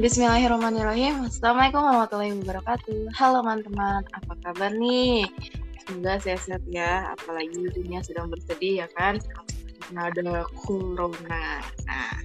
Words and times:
Bismillahirrahmanirrahim. 0.00 1.28
Assalamualaikum 1.28 1.84
warahmatullahi 1.84 2.32
wabarakatuh. 2.40 3.12
Halo 3.20 3.44
teman-teman, 3.44 4.00
apa 4.16 4.32
kabar 4.48 4.72
nih? 4.72 5.28
Semoga 5.84 6.16
sehat-sehat 6.24 6.64
ya, 6.72 7.12
apalagi 7.12 7.68
dunia 7.68 8.00
sedang 8.00 8.32
bersedih 8.32 8.80
ya 8.80 8.88
kan? 8.96 9.20
Karena 9.84 10.08
ada 10.08 10.48
corona. 10.64 11.60
Nah, 11.84 12.16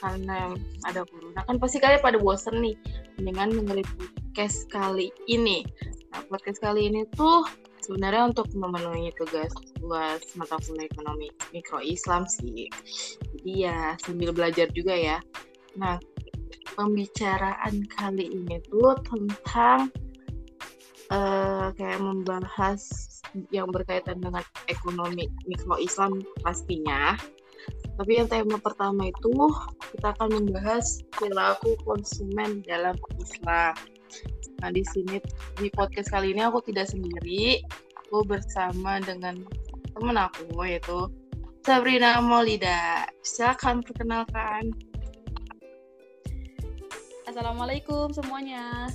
karena 0.00 0.56
ada 0.88 1.04
corona 1.04 1.44
kan 1.44 1.60
pasti 1.60 1.84
kalian 1.84 2.00
pada 2.00 2.16
bosen 2.16 2.64
nih 2.64 2.80
dengan 3.20 3.60
mengenai 3.60 3.84
podcast 3.84 4.72
kali 4.72 5.12
ini. 5.28 5.68
Nah, 6.16 6.24
podcast 6.32 6.64
kali 6.64 6.88
ini 6.88 7.04
tuh 7.12 7.44
sebenarnya 7.84 8.32
untuk 8.32 8.48
memenuhi 8.56 9.12
tugas 9.20 9.52
tugas 9.76 10.24
mata 10.32 10.56
kuliah 10.64 10.88
ekonomi 10.88 11.28
mikro 11.52 11.76
Islam 11.84 12.24
sih. 12.24 12.72
Jadi 13.36 13.68
ya 13.68 14.00
sambil 14.00 14.32
belajar 14.32 14.72
juga 14.72 14.96
ya. 14.96 15.20
Nah, 15.76 16.00
pembicaraan 16.74 17.84
kali 17.92 18.26
ini 18.32 18.58
tuh 18.68 18.96
tentang 19.04 19.92
uh, 21.12 21.68
kayak 21.76 22.00
membahas 22.00 22.82
yang 23.48 23.68
berkaitan 23.72 24.20
dengan 24.20 24.44
ekonomi 24.68 25.28
mikro 25.48 25.80
Islam 25.80 26.20
pastinya. 26.44 27.16
Tapi 27.96 28.18
yang 28.18 28.26
tema 28.26 28.58
pertama 28.58 29.08
itu 29.08 29.32
kita 29.94 30.16
akan 30.16 30.42
membahas 30.42 31.04
perilaku 31.14 31.76
konsumen 31.84 32.64
dalam 32.66 32.96
Islam. 33.20 33.76
Nah 34.64 34.70
di 34.72 34.82
sini 34.86 35.20
di 35.60 35.68
podcast 35.70 36.10
kali 36.10 36.34
ini 36.34 36.42
aku 36.42 36.64
tidak 36.66 36.90
sendiri, 36.90 37.62
aku 38.06 38.24
bersama 38.26 38.98
dengan 39.04 39.44
teman 39.94 40.16
aku 40.18 40.48
yaitu 40.66 41.08
Sabrina 41.62 42.18
Maulida. 42.18 43.06
Silakan 43.22 43.86
perkenalkan. 43.86 44.74
Assalamualaikum 47.32 48.12
semuanya. 48.12 48.92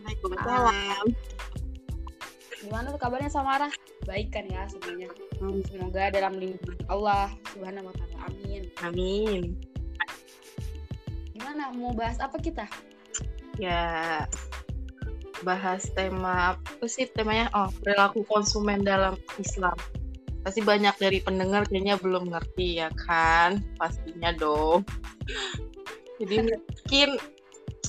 Waalaikumsalam. 0.00 1.04
Gimana 2.64 2.88
tuh 2.88 2.96
kabarnya 2.96 3.28
Samara? 3.28 3.68
Baik 4.08 4.32
kan 4.32 4.48
ya 4.48 4.64
semuanya. 4.72 5.12
Hmm. 5.36 5.60
Semoga 5.68 6.08
dalam 6.16 6.40
lindungan 6.40 6.80
Allah 6.88 7.28
Subhanahu 7.52 7.92
wa 7.92 7.94
taala. 8.00 8.16
Amin. 8.32 8.62
Amin. 8.80 9.42
Gimana 11.36 11.76
mau 11.76 11.92
bahas 11.92 12.16
apa 12.24 12.40
kita? 12.40 12.64
Ya 13.60 14.24
bahas 15.44 15.92
tema 15.92 16.56
apa 16.56 16.88
sih 16.88 17.04
temanya? 17.04 17.52
Oh, 17.52 17.68
perilaku 17.84 18.24
konsumen 18.24 18.80
dalam 18.80 19.12
Islam. 19.36 19.76
Pasti 20.40 20.64
banyak 20.64 20.96
dari 20.96 21.20
pendengar 21.20 21.68
kayaknya 21.68 22.00
belum 22.00 22.32
ngerti 22.32 22.80
ya 22.80 22.88
kan? 23.04 23.60
Pastinya 23.76 24.32
dong. 24.32 24.88
Jadi 26.16 26.34
mungkin 26.40 27.08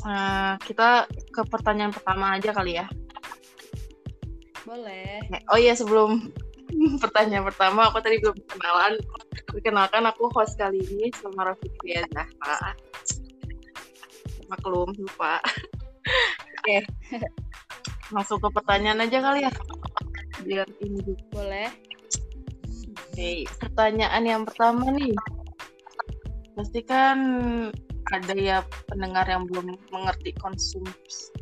uh, 0.03 0.53
kita 0.61 1.08
ke 1.08 1.42
pertanyaan 1.47 1.94
pertama 1.95 2.36
aja 2.36 2.52
kali 2.52 2.80
ya. 2.80 2.86
Boleh. 4.67 5.23
Oh 5.47 5.56
iya 5.56 5.72
sebelum 5.73 6.28
pertanyaan 7.03 7.48
pertama 7.48 7.88
aku 7.88 8.03
tadi 8.03 8.20
belum 8.20 8.36
kenalan. 8.52 9.00
Perkenalkan 9.48 10.03
aku 10.11 10.28
host 10.36 10.59
kali 10.59 10.83
ini 10.83 11.08
sama 11.16 11.48
Raffi 11.52 11.72
ya 11.88 12.03
Zahra. 12.11 12.75
Maklum 14.52 14.92
lupa. 15.00 15.39
Oke. 16.59 16.83
Masuk 18.11 18.44
ke 18.44 18.50
pertanyaan 18.52 19.08
aja 19.08 19.23
kali 19.23 19.48
ya. 19.48 19.52
Biar 20.44 20.67
ini 20.83 21.00
juga. 21.03 21.23
Boleh. 21.31 21.70
Oke, 23.08 23.50
pertanyaan 23.58 24.23
yang 24.28 24.44
pertama 24.45 24.94
nih. 24.94 25.16
Pasti 26.53 26.86
kan 26.86 27.17
ada 28.13 28.33
ya 28.38 28.63
pendengar 28.88 29.27
yang 29.27 29.44
belum 29.47 29.75
mengerti 29.91 30.31
konsumsi 30.39 31.33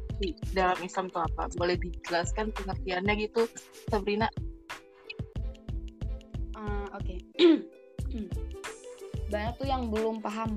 dalam 0.56 0.78
Islam 0.82 1.12
itu 1.12 1.20
apa? 1.20 1.52
Boleh 1.60 1.76
dijelaskan 1.78 2.56
pengertiannya 2.56 3.14
gitu, 3.28 3.46
Sabrina? 3.92 4.32
Uh, 6.56 6.88
Oke, 6.96 7.20
okay. 7.36 7.60
banyak 9.32 9.54
tuh 9.60 9.68
yang 9.68 9.92
belum 9.92 10.24
paham, 10.24 10.56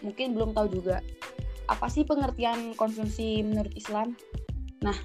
mungkin 0.00 0.32
belum 0.32 0.54
tahu 0.54 0.70
juga 0.70 1.02
apa 1.68 1.86
sih 1.92 2.06
pengertian 2.06 2.72
konsumsi 2.78 3.44
menurut 3.44 3.74
Islam. 3.76 4.16
Nah, 4.80 4.96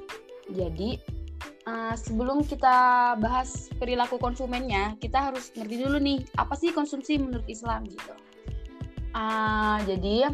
jadi 0.54 1.02
uh, 1.68 1.96
sebelum 1.98 2.46
kita 2.48 3.18
bahas 3.20 3.68
perilaku 3.76 4.16
konsumennya, 4.22 4.96
kita 5.02 5.34
harus 5.34 5.52
ngerti 5.58 5.76
dulu 5.84 5.98
nih 6.00 6.24
apa 6.40 6.56
sih 6.56 6.72
konsumsi 6.72 7.20
menurut 7.20 7.48
Islam 7.50 7.84
gitu. 7.90 8.16
Uh, 9.14 9.78
jadi 9.86 10.34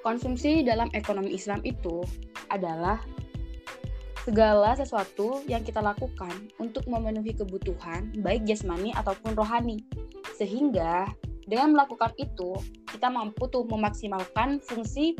konsumsi 0.00 0.64
dalam 0.64 0.88
ekonomi 0.96 1.36
Islam 1.36 1.60
itu 1.64 2.00
adalah 2.48 3.00
segala 4.24 4.72
sesuatu 4.72 5.44
yang 5.44 5.60
kita 5.60 5.84
lakukan 5.84 6.32
untuk 6.56 6.88
memenuhi 6.88 7.36
kebutuhan 7.36 8.08
baik 8.24 8.48
jasmani 8.48 8.96
ataupun 8.96 9.36
rohani. 9.36 9.84
Sehingga 10.40 11.12
dengan 11.44 11.76
melakukan 11.76 12.16
itu 12.16 12.56
kita 12.88 13.12
mampu 13.12 13.44
tuh 13.52 13.68
memaksimalkan 13.68 14.64
fungsi 14.64 15.12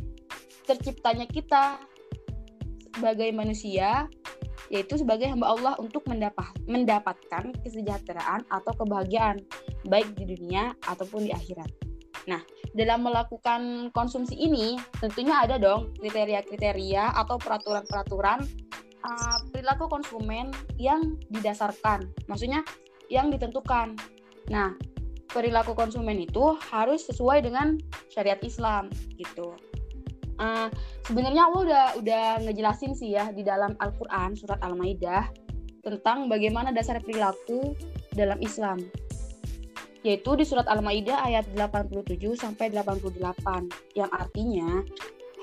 terciptanya 0.65 1.29
kita 1.29 1.77
sebagai 2.97 3.29
manusia 3.37 4.09
yaitu 4.73 4.97
sebagai 4.97 5.29
hamba 5.29 5.53
Allah 5.53 5.75
untuk 5.77 6.09
mendapat 6.09 6.49
mendapatkan 6.65 7.53
kesejahteraan 7.61 8.49
atau 8.49 8.73
kebahagiaan 8.73 9.45
baik 9.85 10.17
di 10.17 10.25
dunia 10.33 10.73
ataupun 10.89 11.29
di 11.29 11.33
akhirat. 11.37 11.69
Nah, 12.25 12.41
dalam 12.75 13.07
melakukan 13.07 13.95
konsumsi 13.95 14.35
ini 14.35 14.75
tentunya 14.99 15.47
ada 15.47 15.63
dong 15.63 15.95
kriteria-kriteria 16.03 17.15
atau 17.23 17.39
peraturan-peraturan 17.39 18.43
uh, 19.07 19.39
perilaku 19.55 19.87
konsumen 19.87 20.51
yang 20.75 21.15
didasarkan, 21.31 22.11
maksudnya 22.27 22.67
yang 23.07 23.31
ditentukan. 23.31 23.95
Nah, 24.51 24.75
perilaku 25.31 25.79
konsumen 25.79 26.19
itu 26.19 26.59
harus 26.75 27.07
sesuai 27.07 27.47
dengan 27.47 27.79
syariat 28.11 28.43
Islam 28.43 28.91
gitu. 29.15 29.55
Uh, 30.35 30.67
sebenarnya 31.07 31.47
Allah 31.47 31.63
udah 31.63 31.87
udah 32.03 32.27
ngejelasin 32.43 32.99
sih 32.99 33.15
ya 33.15 33.31
di 33.31 33.47
dalam 33.47 33.79
Al-Qur'an 33.79 34.35
surat 34.35 34.59
Al-Maidah 34.67 35.31
tentang 35.87 36.27
bagaimana 36.27 36.75
dasar 36.75 36.99
perilaku 36.99 37.79
dalam 38.19 38.43
Islam 38.43 38.83
yaitu 40.05 40.37
di 40.37 40.45
surat 40.45 40.69
Al-Maidah 40.69 41.25
ayat 41.25 41.49
87 41.57 42.37
sampai 42.37 42.71
88 42.71 43.97
yang 43.97 44.13
artinya 44.13 44.85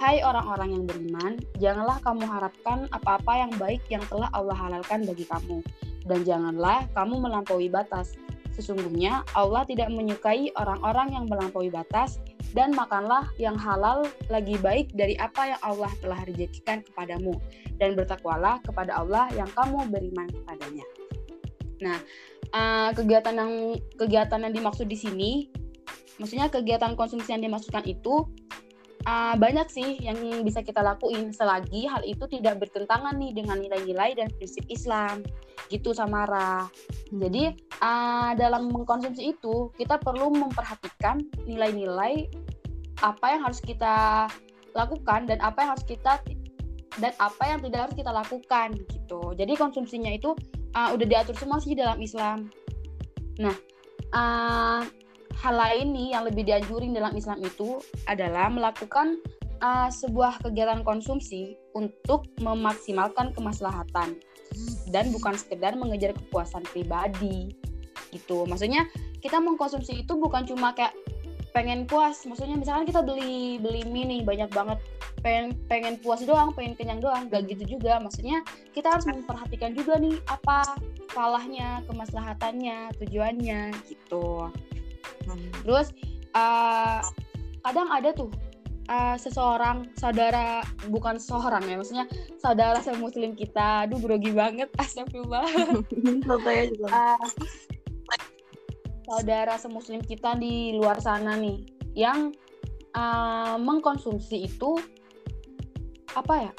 Hai 0.02 0.18
orang-orang 0.26 0.74
yang 0.74 0.84
beriman, 0.90 1.38
janganlah 1.62 2.02
kamu 2.02 2.26
harapkan 2.26 2.90
apa-apa 2.90 3.46
yang 3.46 3.54
baik 3.62 3.86
yang 3.94 4.02
telah 4.10 4.34
Allah 4.34 4.58
halalkan 4.58 5.06
bagi 5.06 5.30
kamu 5.30 5.62
dan 6.10 6.26
janganlah 6.26 6.90
kamu 6.98 7.22
melampaui 7.22 7.70
batas. 7.70 8.18
Sesungguhnya 8.58 9.22
Allah 9.38 9.62
tidak 9.70 9.94
menyukai 9.94 10.50
orang-orang 10.58 11.14
yang 11.14 11.30
melampaui 11.30 11.70
batas 11.70 12.18
dan 12.58 12.74
makanlah 12.74 13.30
yang 13.38 13.54
halal 13.54 14.02
lagi 14.34 14.58
baik 14.58 14.90
dari 14.98 15.14
apa 15.22 15.54
yang 15.54 15.62
Allah 15.62 15.94
telah 16.02 16.18
rezekikan 16.26 16.82
kepadamu 16.82 17.38
dan 17.78 17.94
bertakwalah 17.94 18.58
kepada 18.66 19.06
Allah 19.06 19.30
yang 19.38 19.54
kamu 19.54 19.86
beriman 19.86 20.28
kepadanya. 20.34 20.86
Nah, 21.82 21.98
uh, 22.56 22.92
kegiatan 22.96 23.36
yang 23.36 23.54
kegiatan 23.98 24.40
yang 24.44 24.54
dimaksud 24.54 24.88
di 24.88 24.98
sini 24.98 25.32
maksudnya 26.20 26.52
kegiatan 26.52 26.94
konsumsi 26.94 27.34
yang 27.34 27.42
dimaksudkan 27.42 27.82
itu 27.88 28.30
uh, 29.08 29.36
banyak 29.38 29.68
sih 29.72 29.98
yang 30.02 30.18
bisa 30.46 30.62
kita 30.62 30.82
lakuin 30.86 31.34
selagi 31.34 31.90
hal 31.90 32.06
itu 32.06 32.26
tidak 32.30 32.62
bertentangan 32.62 33.18
nih 33.18 33.34
dengan 33.34 33.58
nilai-nilai 33.58 34.18
dan 34.18 34.28
prinsip 34.38 34.66
Islam 34.70 35.26
gitu 35.72 35.96
Samara. 35.96 36.68
Jadi 37.10 37.56
uh, 37.80 38.32
dalam 38.36 38.70
mengkonsumsi 38.70 39.34
itu 39.34 39.72
kita 39.80 39.98
perlu 39.98 40.30
memperhatikan 40.30 41.24
nilai-nilai 41.48 42.28
apa 43.02 43.26
yang 43.34 43.42
harus 43.48 43.64
kita 43.64 44.28
lakukan 44.78 45.26
dan 45.26 45.40
apa 45.42 45.64
yang 45.64 45.72
harus 45.74 45.88
kita 45.88 46.22
dan 47.00 47.14
apa 47.24 47.44
yang 47.48 47.60
tidak 47.64 47.80
harus 47.88 47.96
kita 47.96 48.12
lakukan 48.12 48.68
gitu. 48.92 49.32
Jadi 49.34 49.54
konsumsinya 49.56 50.12
itu 50.12 50.36
uh, 50.76 50.90
udah 50.96 51.08
diatur 51.08 51.36
semua 51.38 51.60
sih 51.60 51.76
dalam 51.76 52.00
Islam. 52.00 52.52
Nah, 53.40 53.56
uh, 54.16 54.82
hal 55.42 55.56
lain 55.56 55.96
nih 55.96 56.08
yang 56.14 56.24
lebih 56.28 56.44
dianjurin 56.46 56.94
dalam 56.94 57.16
Islam 57.18 57.42
itu 57.42 57.82
adalah 58.06 58.52
melakukan 58.52 59.18
uh, 59.64 59.90
sebuah 59.90 60.44
kegiatan 60.44 60.86
konsumsi 60.86 61.58
untuk 61.74 62.28
memaksimalkan 62.44 63.34
kemaslahatan 63.34 64.20
dan 64.92 65.06
bukan 65.16 65.34
sekedar 65.40 65.80
mengejar 65.80 66.12
kepuasan 66.12 66.62
pribadi 66.70 67.56
gitu. 68.12 68.44
Maksudnya 68.44 68.86
kita 69.24 69.40
mengkonsumsi 69.40 70.04
itu 70.04 70.14
bukan 70.20 70.44
cuma 70.44 70.76
kayak 70.76 70.92
pengen 71.52 71.88
puas. 71.88 72.24
Maksudnya 72.24 72.58
misalkan 72.58 72.88
kita 72.88 73.04
beli 73.04 73.60
beli 73.60 73.84
mie 73.88 74.08
nih 74.08 74.22
banyak 74.24 74.50
banget. 74.52 74.80
Pengen 75.22 75.54
pengen 75.70 75.96
puas 76.02 76.24
doang 76.26 76.56
pengen 76.56 76.74
kenyang 76.76 77.00
doang 77.04 77.28
gak 77.30 77.48
gitu 77.48 77.78
juga. 77.78 78.00
Maksudnya 78.02 78.44
kita 78.72 78.92
harus 78.92 79.06
memperhatikan 79.08 79.76
juga 79.76 80.00
nih 80.00 80.18
apa 80.28 80.64
falahnya 81.12 81.84
kemaslahatannya 81.88 82.96
tujuannya 83.00 83.76
gitu. 83.88 84.50
Hmm. 85.22 85.54
terus 85.62 85.94
uh, 86.34 86.98
kadang 87.62 87.88
ada 87.94 88.10
tuh 88.10 88.34
uh, 88.90 89.16
seseorang 89.16 89.86
saudara 89.94 90.66
bukan 90.90 91.22
seseorang 91.22 91.62
ya 91.70 91.76
maksudnya 91.78 92.06
saudara 92.42 92.80
semuslim 92.82 93.38
kita. 93.38 93.86
Aduh 93.86 94.02
grogi 94.02 94.32
banget 94.34 94.72
astagfirullah. 94.82 95.46
Uh, 96.90 97.20
saudara 99.12 99.60
semuslim 99.60 100.00
kita 100.00 100.40
di 100.40 100.80
luar 100.80 101.04
sana 101.04 101.36
nih 101.36 101.68
yang 102.00 102.32
uh, 102.96 103.60
mengkonsumsi 103.60 104.48
itu 104.48 104.80
apa 106.16 106.48
ya 106.48 106.52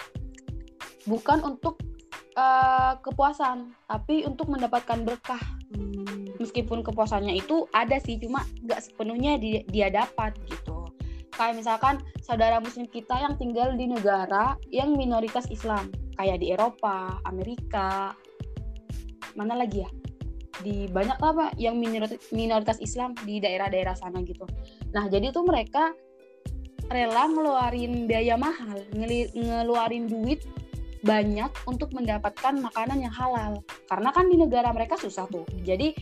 bukan 1.08 1.40
untuk 1.40 1.80
uh, 2.36 3.00
kepuasan 3.00 3.72
tapi 3.88 4.28
untuk 4.28 4.52
mendapatkan 4.52 5.00
berkah. 5.00 5.40
Hmm. 5.72 6.28
meskipun 6.36 6.84
kepuasannya 6.84 7.38
itu 7.38 7.64
ada 7.72 7.96
sih 7.96 8.20
cuma 8.20 8.44
nggak 8.60 8.84
sepenuhnya 8.84 9.40
dia, 9.40 9.64
dia 9.72 9.88
dapat 9.88 10.36
gitu. 10.44 10.84
Kayak 11.32 11.64
misalkan 11.64 12.04
saudara 12.20 12.60
muslim 12.60 12.84
kita 12.84 13.16
yang 13.16 13.40
tinggal 13.40 13.72
di 13.72 13.88
negara 13.88 14.60
yang 14.68 14.92
minoritas 14.92 15.48
Islam 15.48 15.88
kayak 16.20 16.44
di 16.44 16.52
Eropa 16.52 17.16
Amerika 17.24 18.12
mana 19.32 19.56
lagi 19.56 19.80
ya 19.80 19.90
di 20.60 20.84
banyak 20.92 21.16
apa 21.16 21.56
yang 21.56 21.80
minoritas, 21.80 22.20
minoritas 22.28 22.78
Islam 22.84 23.16
di 23.24 23.40
daerah-daerah 23.40 23.96
sana 23.96 24.20
gitu 24.20 24.44
nah 24.92 25.08
jadi 25.08 25.32
tuh 25.32 25.48
mereka 25.48 25.96
rela 26.92 27.24
ngeluarin 27.24 28.04
biaya 28.04 28.36
mahal, 28.36 28.84
ngeluarin 29.32 30.12
duit 30.12 30.44
banyak 31.02 31.50
untuk 31.66 31.90
mendapatkan 31.90 32.54
makanan 32.62 33.02
yang 33.02 33.10
halal. 33.10 33.58
Karena 33.90 34.14
kan 34.14 34.30
di 34.30 34.38
negara 34.38 34.70
mereka 34.70 34.94
susah 34.94 35.26
tuh. 35.26 35.42
Jadi 35.66 35.94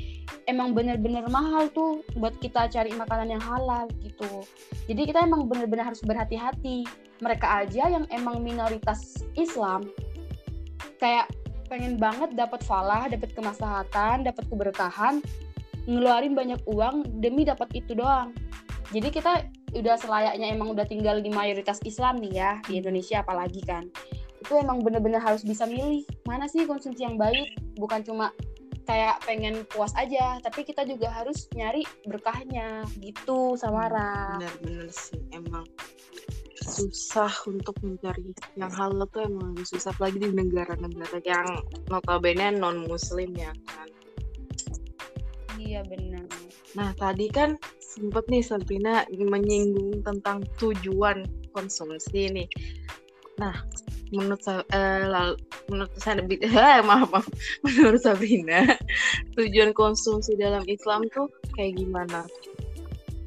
emang 0.45 0.77
bener-bener 0.77 1.25
mahal 1.33 1.73
tuh 1.73 2.05
buat 2.21 2.37
kita 2.37 2.69
cari 2.69 2.93
makanan 2.93 3.33
yang 3.33 3.43
halal 3.43 3.89
gitu. 4.05 4.45
Jadi 4.87 5.09
kita 5.09 5.25
emang 5.25 5.49
bener-bener 5.49 5.89
harus 5.89 6.05
berhati-hati. 6.05 6.85
Mereka 7.25 7.47
aja 7.65 7.89
yang 7.89 8.05
emang 8.13 8.45
minoritas 8.45 9.25
Islam 9.41 9.89
kayak 11.01 11.33
pengen 11.71 11.95
banget 11.95 12.35
dapat 12.35 12.67
falah, 12.67 13.07
dapat 13.07 13.31
kemaslahatan, 13.31 14.27
dapat 14.27 14.45
keberkahan, 14.51 15.23
ngeluarin 15.87 16.35
banyak 16.35 16.59
uang 16.67 17.23
demi 17.23 17.47
dapat 17.47 17.71
itu 17.79 17.95
doang. 17.95 18.35
Jadi 18.91 19.09
kita 19.15 19.47
udah 19.71 19.95
selayaknya 19.95 20.51
emang 20.51 20.75
udah 20.75 20.83
tinggal 20.83 21.23
di 21.23 21.31
mayoritas 21.31 21.79
Islam 21.87 22.19
nih 22.19 22.43
ya 22.43 22.53
di 22.67 22.83
Indonesia 22.83 23.23
apalagi 23.23 23.63
kan. 23.63 23.87
Itu 24.43 24.59
emang 24.59 24.83
bener-bener 24.83 25.23
harus 25.23 25.47
bisa 25.47 25.63
milih 25.63 26.03
mana 26.27 26.51
sih 26.51 26.67
konsumsi 26.67 27.07
yang 27.07 27.15
baik. 27.15 27.55
Bukan 27.79 28.03
cuma 28.03 28.35
kayak 28.91 29.23
pengen 29.23 29.63
puas 29.71 29.95
aja 29.95 30.43
tapi 30.43 30.67
kita 30.67 30.83
juga 30.83 31.07
harus 31.15 31.47
nyari 31.55 31.87
berkahnya. 32.03 32.83
Gitu 32.99 33.55
Samara. 33.55 34.43
Bener-bener 34.43 34.91
sih 34.91 35.23
emang 35.31 35.63
susah 36.61 37.33
untuk 37.49 37.77
mencari 37.81 38.37
yang 38.55 38.73
halal 38.73 39.09
tuh 39.09 39.25
emang 39.25 39.57
susah 39.65 39.97
lagi 39.97 40.21
di 40.21 40.29
negara-negara 40.29 41.19
yang 41.25 41.49
notabene 41.89 42.53
non 42.57 42.85
muslim 42.85 43.33
ya 43.33 43.53
kan 43.65 43.89
iya 45.57 45.81
benar 45.85 46.29
nah 46.77 46.93
tadi 46.95 47.27
kan 47.33 47.57
sempet 47.91 48.25
nih 48.31 48.45
Sabrina 48.47 49.03
menyinggung 49.11 50.07
tentang 50.07 50.47
tujuan 50.63 51.27
konsumsi 51.51 52.31
nih. 52.31 52.49
Nah, 53.43 53.57
menurut 54.15 54.39
saya 54.43 54.63
eh, 54.71 55.35
menurut 55.67 55.93
saya 55.99 56.23
lebih 56.23 56.39
eh, 56.47 56.81
maaf, 56.87 57.11
maaf 57.11 57.27
menurut 57.67 57.99
Sabrina 57.99 58.63
tujuan 59.35 59.75
konsumsi 59.75 60.39
dalam 60.39 60.63
Islam 60.71 61.03
tuh 61.11 61.27
kayak 61.59 61.83
gimana? 61.83 62.23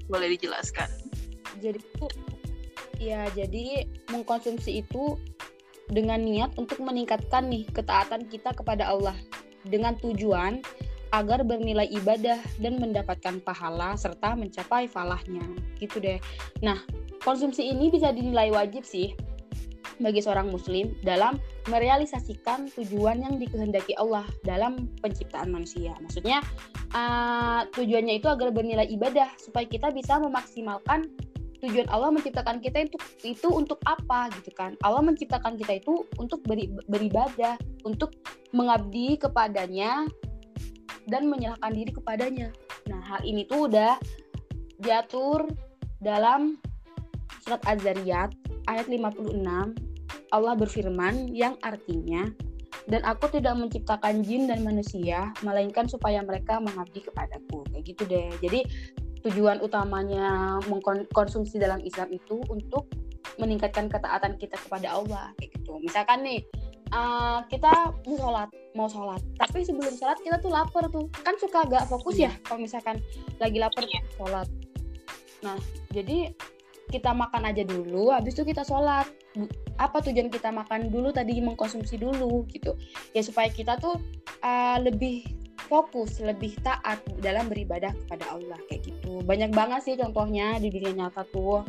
Boleh 0.07 0.31
dijelaskan? 0.31 0.87
Jadi 1.59 1.79
ya 2.99 3.27
jadi 3.33 3.87
mengkonsumsi 4.11 4.85
itu 4.85 5.17
dengan 5.91 6.23
niat 6.23 6.55
untuk 6.55 6.79
meningkatkan 6.79 7.51
nih 7.51 7.67
ketaatan 7.71 8.25
kita 8.31 8.55
kepada 8.55 8.87
Allah 8.87 9.15
dengan 9.67 9.95
tujuan 9.99 10.63
agar 11.13 11.45
bernilai 11.45 11.85
ibadah 11.93 12.41
dan 12.57 12.81
mendapatkan 12.81 13.37
pahala 13.45 13.93
serta 13.93 14.33
mencapai 14.33 14.89
falahnya. 14.89 15.45
Gitu 15.77 16.01
deh. 16.01 16.17
Nah, 16.65 16.81
konsumsi 17.21 17.69
ini 17.69 17.93
bisa 17.93 18.09
dinilai 18.09 18.49
wajib 18.49 18.81
sih 18.81 19.13
bagi 20.01 20.25
seorang 20.25 20.49
muslim 20.49 20.97
dalam 21.05 21.37
merealisasikan 21.69 22.65
tujuan 22.73 23.21
yang 23.21 23.37
dikehendaki 23.37 23.93
Allah 24.01 24.25
dalam 24.41 24.89
penciptaan 25.05 25.53
manusia. 25.53 25.93
Maksudnya 26.01 26.41
uh, 26.97 27.69
tujuannya 27.77 28.17
itu 28.17 28.25
agar 28.25 28.49
bernilai 28.49 28.89
ibadah 28.89 29.29
supaya 29.37 29.69
kita 29.69 29.93
bisa 29.93 30.17
memaksimalkan 30.17 31.13
tujuan 31.63 31.87
Allah 31.87 32.11
menciptakan 32.11 32.59
kita 32.59 32.91
itu 32.91 32.99
itu 33.23 33.47
untuk 33.47 33.79
apa 33.87 34.27
gitu 34.35 34.51
kan? 34.51 34.75
Allah 34.83 34.99
menciptakan 34.99 35.55
kita 35.55 35.79
itu 35.79 36.03
untuk 36.19 36.43
beri, 36.43 36.67
beribadah, 36.91 37.55
untuk 37.87 38.11
mengabdi 38.51 39.15
kepadanya 39.15 40.03
dan 41.07 41.31
menyerahkan 41.31 41.71
diri 41.71 41.91
kepadanya. 41.95 42.47
Nah, 42.91 42.99
hal 42.99 43.21
ini 43.23 43.47
tuh 43.47 43.71
udah 43.71 43.95
diatur 44.83 45.47
dalam 46.03 46.59
surat 47.43 47.63
Az-Zariyat 47.63 48.35
ayat 48.67 48.85
56. 48.91 49.39
Allah 50.33 50.53
berfirman 50.57 51.31
yang 51.31 51.55
artinya 51.63 52.27
dan 52.91 52.99
aku 53.07 53.31
tidak 53.31 53.55
menciptakan 53.55 54.25
jin 54.27 54.49
dan 54.51 54.65
manusia 54.65 55.31
melainkan 55.39 55.87
supaya 55.87 56.19
mereka 56.19 56.59
mengabdi 56.59 56.99
kepadaku. 56.99 57.63
Kayak 57.71 57.83
gitu 57.87 58.03
deh. 58.09 58.27
Jadi 58.43 58.59
tujuan 59.23 59.63
utamanya 59.63 60.59
mengkonsumsi 60.67 61.57
dalam 61.57 61.79
Islam 61.83 62.11
itu 62.11 62.43
untuk 62.51 62.87
meningkatkan 63.39 63.87
ketaatan 63.87 64.35
kita 64.37 64.59
kepada 64.59 64.99
Allah 64.99 65.31
kayak 65.39 65.55
gitu. 65.57 65.79
Misalkan 65.79 66.21
nih 66.27 66.43
uh, 66.93 67.39
kita 67.49 67.71
mau 68.05 68.15
sholat 68.17 68.49
mau 68.77 68.87
sholat 68.87 69.21
tapi 69.41 69.65
sebelum 69.65 69.93
sholat 69.97 70.21
kita 70.21 70.37
tuh 70.39 70.53
lapar 70.53 70.85
tuh 70.93 71.09
kan 71.25 71.35
suka 71.41 71.65
agak 71.65 71.83
fokus 71.89 72.15
ya 72.17 72.29
iya. 72.29 72.31
kalau 72.45 72.59
misalkan 72.61 72.97
lagi 73.41 73.57
lapar 73.57 73.83
iya. 73.85 74.01
sholat 74.15 74.47
nah 75.41 75.57
jadi 75.91 76.31
kita 76.93 77.09
makan 77.09 77.49
aja 77.49 77.65
dulu 77.65 78.13
habis 78.13 78.37
itu 78.37 78.45
kita 78.45 78.61
sholat 78.61 79.09
apa 79.81 79.97
tujuan 80.05 80.29
kita 80.29 80.53
makan 80.53 80.93
dulu 80.93 81.09
tadi 81.09 81.41
mengkonsumsi 81.41 81.97
dulu 81.97 82.45
gitu 82.53 82.77
ya 83.17 83.25
supaya 83.25 83.49
kita 83.49 83.81
tuh 83.81 83.97
uh, 84.45 84.77
lebih 84.77 85.25
fokus 85.67 86.19
lebih 86.19 86.55
taat 86.61 86.99
dalam 87.23 87.47
beribadah 87.47 87.91
kepada 88.05 88.25
Allah 88.35 88.59
kayak 88.67 88.87
gitu. 88.87 89.23
Banyak 89.23 89.51
banget 89.55 89.81
sih 89.87 89.95
contohnya 89.95 90.59
di 90.59 90.69
dunia 90.69 91.07
nyata 91.07 91.23
tuh. 91.31 91.63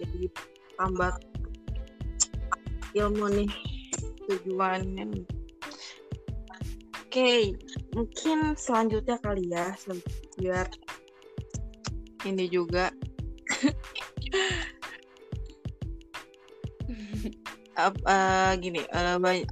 Jadi 0.00 0.32
tambah 0.80 1.12
ilmu 2.96 3.26
nih 3.36 3.50
tujuannya. 4.26 5.04
Oke 7.10 7.10
okay, 7.10 7.40
mungkin 7.92 8.54
selanjutnya 8.54 9.18
kali 9.20 9.50
ya 9.50 9.74
biar 10.38 10.66
ini 12.24 12.46
juga. 12.48 12.90
Uh, 17.80 17.96
uh, 18.04 18.52
gini 18.60 18.84
uh, 18.92 19.16
banyak 19.16 19.48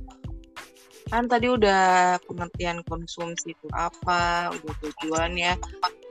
kan 1.09 1.25
tadi 1.25 1.49
udah 1.49 2.21
pengertian 2.29 2.85
konsumsi 2.85 3.57
itu 3.57 3.69
apa 3.73 4.53
udah 4.53 4.75
tujuannya 4.85 5.57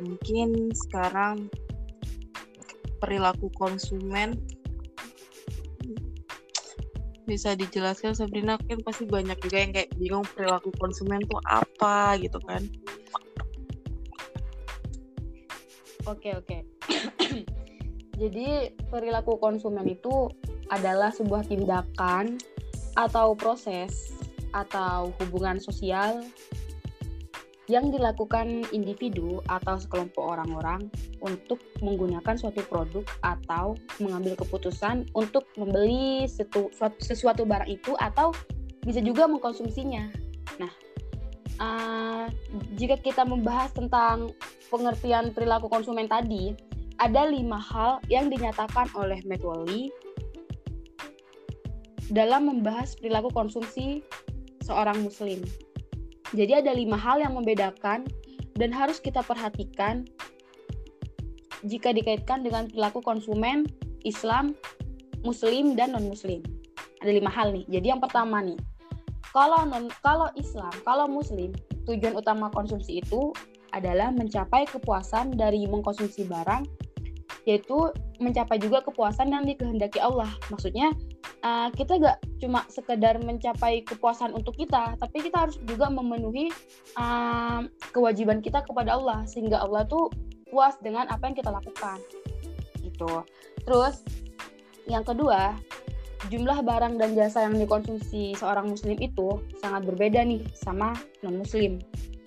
mungkin 0.02 0.74
sekarang 0.74 1.50
perilaku 2.98 3.54
konsumen 3.54 4.42
bisa 7.28 7.54
dijelaskan 7.54 8.16
Sabrina 8.16 8.56
kan 8.58 8.80
pasti 8.82 9.04
banyak 9.04 9.38
juga 9.44 9.58
yang 9.60 9.72
kayak 9.76 9.92
bingung 10.00 10.24
perilaku 10.32 10.72
konsumen 10.80 11.20
tuh 11.28 11.44
apa 11.44 12.16
gitu 12.24 12.40
kan. 12.48 12.64
Oke 16.08 16.32
oke. 16.40 16.64
Jadi 18.24 18.72
perilaku 18.88 19.36
konsumen 19.44 19.92
itu 19.92 20.32
adalah 20.72 21.12
sebuah 21.12 21.44
tindakan 21.52 22.40
atau 22.96 23.36
proses 23.36 24.17
atau 24.56 25.16
hubungan 25.24 25.58
sosial 25.60 26.24
yang 27.68 27.92
dilakukan 27.92 28.64
individu 28.72 29.44
atau 29.52 29.76
sekelompok 29.76 30.24
orang-orang 30.24 30.88
untuk 31.20 31.60
menggunakan 31.84 32.40
suatu 32.40 32.64
produk 32.64 33.04
atau 33.28 33.76
mengambil 34.00 34.40
keputusan 34.40 35.04
untuk 35.12 35.44
membeli 35.60 36.24
setu, 36.32 36.72
sesuatu 37.04 37.44
barang 37.44 37.68
itu 37.68 37.92
atau 38.00 38.32
bisa 38.88 39.04
juga 39.04 39.28
mengkonsumsinya. 39.28 40.08
Nah, 40.64 40.72
uh, 41.60 42.26
jika 42.80 43.04
kita 43.04 43.28
membahas 43.28 43.76
tentang 43.76 44.32
pengertian 44.72 45.36
perilaku 45.36 45.68
konsumen 45.68 46.08
tadi, 46.08 46.56
ada 47.04 47.28
lima 47.28 47.60
hal 47.60 48.00
yang 48.08 48.32
dinyatakan 48.32 48.88
oleh 48.96 49.20
McWally 49.28 49.92
dalam 52.08 52.48
membahas 52.48 52.96
perilaku 52.96 53.28
konsumsi 53.36 54.00
seorang 54.68 55.00
muslim. 55.00 55.40
Jadi 56.36 56.60
ada 56.60 56.76
lima 56.76 57.00
hal 57.00 57.24
yang 57.24 57.40
membedakan 57.40 58.04
dan 58.60 58.70
harus 58.76 59.00
kita 59.00 59.24
perhatikan 59.24 60.04
jika 61.64 61.96
dikaitkan 61.96 62.44
dengan 62.44 62.68
perilaku 62.68 63.00
konsumen 63.02 63.66
Islam, 64.04 64.54
Muslim 65.24 65.74
dan 65.80 65.96
non 65.96 66.06
Muslim. 66.06 66.44
Ada 67.00 67.12
lima 67.16 67.32
hal 67.32 67.56
nih. 67.56 67.66
Jadi 67.72 67.88
yang 67.96 68.02
pertama 68.04 68.44
nih, 68.44 68.60
kalau 69.32 69.64
non 69.64 69.88
kalau 70.04 70.28
Islam, 70.36 70.74
kalau 70.84 71.08
Muslim, 71.08 71.56
tujuan 71.88 72.14
utama 72.20 72.52
konsumsi 72.52 73.00
itu 73.00 73.32
adalah 73.72 74.12
mencapai 74.12 74.68
kepuasan 74.68 75.36
dari 75.36 75.64
mengkonsumsi 75.68 76.28
barang, 76.28 76.64
yaitu 77.48 77.92
mencapai 78.20 78.60
juga 78.60 78.84
kepuasan 78.84 79.32
yang 79.32 79.44
dikehendaki 79.48 80.00
Allah. 80.02 80.30
Maksudnya 80.52 80.92
uh, 81.44 81.70
kita 81.74 82.00
gak 82.00 82.18
cuma 82.38 82.66
sekedar 82.70 83.18
mencapai 83.22 83.82
kepuasan 83.82 84.34
untuk 84.34 84.54
kita, 84.54 84.94
tapi 85.02 85.26
kita 85.26 85.50
harus 85.50 85.58
juga 85.66 85.90
memenuhi 85.90 86.54
uh, 86.98 87.66
kewajiban 87.92 88.42
kita 88.42 88.62
kepada 88.66 88.98
Allah 88.98 89.26
sehingga 89.26 89.62
Allah 89.62 89.86
tuh 89.90 90.14
puas 90.48 90.78
dengan 90.80 91.10
apa 91.10 91.28
yang 91.28 91.36
kita 91.36 91.50
lakukan. 91.50 91.98
Gitu. 92.82 93.12
Terus 93.66 94.06
yang 94.88 95.04
kedua, 95.04 95.58
jumlah 96.32 96.64
barang 96.64 96.98
dan 96.98 97.14
jasa 97.14 97.46
yang 97.46 97.58
dikonsumsi 97.58 98.34
seorang 98.38 98.72
muslim 98.72 98.98
itu 98.98 99.42
sangat 99.60 99.86
berbeda 99.86 100.24
nih 100.24 100.42
sama 100.56 100.96
non 101.22 101.42
muslim. 101.42 101.82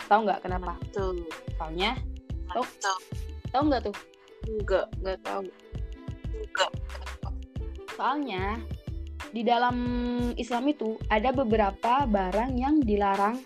Tahu 0.06 0.26
nggak 0.26 0.42
kenapa? 0.44 0.74
Tuh. 0.90 1.14
Soalnya, 1.58 1.96
tahu 2.50 2.64
tahu 3.50 3.62
nggak 3.70 3.82
tuh? 3.88 3.96
Enggak, 4.48 4.86
nggak 5.02 5.18
tahu. 5.22 5.42
Enggak. 6.34 6.70
Soalnya 7.94 8.44
di 9.30 9.46
dalam 9.46 9.76
Islam 10.34 10.66
itu 10.70 10.98
ada 11.06 11.30
beberapa 11.30 12.06
barang 12.06 12.58
yang 12.58 12.82
dilarang 12.82 13.38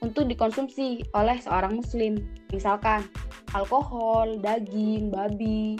untuk 0.00 0.28
dikonsumsi 0.28 1.04
oleh 1.16 1.36
seorang 1.40 1.76
muslim. 1.76 2.20
Misalkan 2.52 3.04
alkohol, 3.52 4.40
daging, 4.40 5.12
babi, 5.12 5.76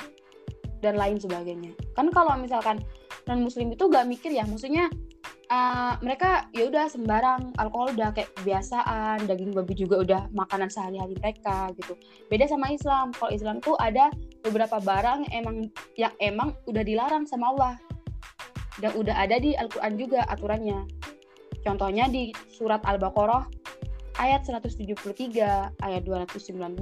dan 0.80 0.96
lain 1.00 1.16
sebagainya. 1.16 1.72
Kan 1.96 2.12
kalau 2.12 2.36
misalkan 2.36 2.80
non 3.26 3.42
muslim 3.44 3.72
itu 3.72 3.88
gak 3.88 4.06
mikir 4.06 4.30
ya, 4.32 4.44
maksudnya 4.44 4.92
uh, 5.50 5.96
mereka 6.04 6.46
ya 6.52 6.68
udah 6.68 6.86
sembarang 6.90 7.54
alkohol 7.56 7.94
udah 7.96 8.12
kayak 8.12 8.30
kebiasaan, 8.40 9.24
daging 9.24 9.56
babi 9.56 9.74
juga 9.74 9.96
udah 10.02 10.22
makanan 10.36 10.68
sehari-hari 10.68 11.16
mereka 11.18 11.70
gitu. 11.80 11.94
Beda 12.28 12.44
sama 12.46 12.70
Islam. 12.72 13.14
Kalau 13.16 13.32
Islam 13.32 13.58
tuh 13.62 13.76
ada 13.80 14.12
beberapa 14.44 14.78
barang 14.78 15.32
emang 15.32 15.70
yang 15.98 16.12
emang 16.22 16.54
udah 16.68 16.82
dilarang 16.84 17.24
sama 17.26 17.50
Allah 17.56 17.74
dan 18.80 18.92
udah 18.96 19.16
ada 19.16 19.40
di 19.40 19.56
Al-Quran 19.56 19.94
juga 19.96 20.20
aturannya. 20.28 20.84
Contohnya 21.64 22.06
di 22.06 22.30
surat 22.52 22.84
Al-Baqarah 22.86 23.48
ayat 24.20 24.46
173, 24.46 25.74
ayat 25.82 26.02
219, 26.04 26.78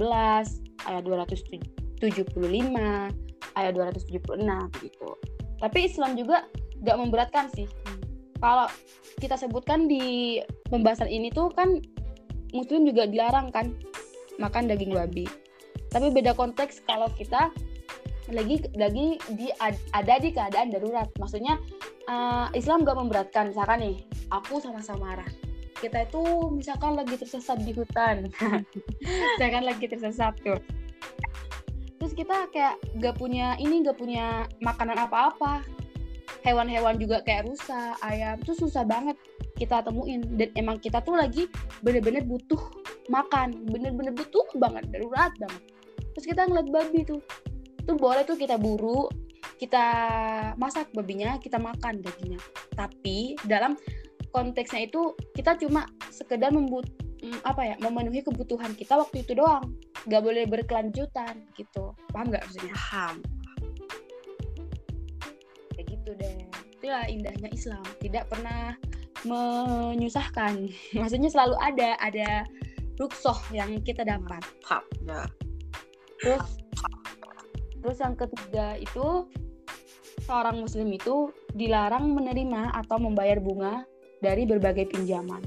ayat 0.85 1.03
275, 1.03 2.03
ayat 3.55 3.71
276 3.73 4.75
begitu. 4.77 5.09
Tapi 5.59 5.77
Islam 5.87 6.19
juga 6.19 6.45
gak 6.83 6.97
memberatkan 6.99 7.47
sih. 7.55 7.67
Kalau 8.37 8.67
kita 9.17 9.39
sebutkan 9.39 9.87
di 9.87 10.37
pembahasan 10.67 11.07
ini 11.07 11.31
tuh 11.31 11.49
kan 11.55 11.79
muslim 12.51 12.83
juga 12.83 13.07
dilarang 13.07 13.49
kan 13.49 13.71
makan 14.37 14.67
daging 14.67 14.91
babi. 14.91 15.25
Tapi 15.89 16.11
beda 16.11 16.35
konteks 16.35 16.83
kalau 16.83 17.07
kita 17.15 17.49
lagi 18.33 18.57
lagi 18.73 19.21
di 19.37 19.53
ada 19.93 20.15
di 20.17 20.29
keadaan 20.33 20.73
darurat. 20.73 21.09
Maksudnya 21.21 21.61
uh, 22.09 22.49
Islam 22.57 22.81
gak 22.81 22.97
memberatkan. 22.97 23.53
Misalkan 23.53 23.79
nih 23.85 23.97
aku 24.33 24.57
sama 24.57 24.81
Samara. 24.81 25.25
Kita 25.77 26.07
itu 26.07 26.23
misalkan 26.49 26.97
lagi 26.97 27.19
tersesat 27.19 27.61
di 27.61 27.75
hutan. 27.75 28.31
Saya 29.37 29.49
kan 29.51 29.63
lagi 29.67 29.85
tersesat 29.85 30.33
tuh. 30.41 30.57
Terus 32.01 32.13
kita 32.17 32.49
kayak 32.49 32.81
gak 32.97 33.15
punya 33.19 33.53
ini 33.61 33.85
gak 33.85 33.99
punya 33.99 34.49
makanan 34.63 34.97
apa-apa. 34.97 35.61
Hewan-hewan 36.41 36.97
juga 36.97 37.21
kayak 37.21 37.45
rusa 37.45 37.93
ayam. 38.01 38.41
Itu 38.41 38.57
susah 38.57 38.85
banget 38.85 39.17
kita 39.57 39.85
temuin. 39.85 40.25
Dan 40.33 40.49
emang 40.57 40.81
kita 40.81 40.97
tuh 41.05 41.13
lagi 41.13 41.45
bener-bener 41.85 42.25
butuh 42.25 42.61
makan. 43.13 43.69
Bener-bener 43.69 44.17
butuh 44.17 44.49
banget 44.57 44.89
darurat 44.89 45.29
banget. 45.37 45.61
Terus 46.15 46.25
kita 46.31 46.47
ngeliat 46.47 46.71
babi 46.71 47.03
tuh 47.03 47.21
itu 47.85 47.93
boleh 47.93 48.25
tuh 48.25 48.33
kita 48.33 48.57
buru 48.57 49.05
kita 49.61 49.85
masak 50.57 50.89
babinya 50.91 51.37
kita 51.37 51.61
makan 51.61 52.01
dagingnya. 52.01 52.41
Tapi 52.73 53.37
dalam 53.45 53.77
konteksnya 54.33 54.89
itu 54.89 55.13
kita 55.37 55.55
cuma 55.61 55.87
sekedar 56.11 56.51
membut 56.51 56.89
mm, 57.23 57.39
apa 57.45 57.61
ya 57.63 57.75
memenuhi 57.79 58.25
kebutuhan 58.25 58.73
kita 58.73 58.97
waktu 58.97 59.21
itu 59.21 59.37
doang. 59.37 59.77
Nggak 60.09 60.23
boleh 60.25 60.43
berkelanjutan 60.49 61.45
gitu. 61.55 61.93
Paham 62.11 62.33
nggak 62.33 62.43
maksudnya? 62.43 62.73
Paham. 62.73 63.15
Kayak 65.77 65.85
gitu 65.93 66.11
deh. 66.19 66.35
Itulah 66.75 67.05
indahnya 67.07 67.49
Islam. 67.53 67.85
Tidak 68.01 68.25
pernah 68.27 68.75
menyusahkan. 69.23 70.67
Maksudnya 70.99 71.33
selalu 71.33 71.55
ada 71.57 71.97
ada 71.97 72.43
ruksoh 72.99 73.39
yang 73.55 73.71
kita 73.81 74.03
dapat. 74.03 74.43
Paham 74.61 74.83
ya 75.05 75.25
terus 76.25 76.45
Terus 77.85 78.01
yang 78.01 78.17
ketiga 78.17 78.73
itu 78.81 79.29
seorang 80.25 80.57
muslim 80.57 80.89
itu 80.89 81.29
dilarang 81.53 82.17
menerima 82.17 82.73
atau 82.73 82.97
membayar 82.97 83.37
bunga 83.37 83.85
dari 84.25 84.49
berbagai 84.49 84.89
pinjaman. 84.89 85.45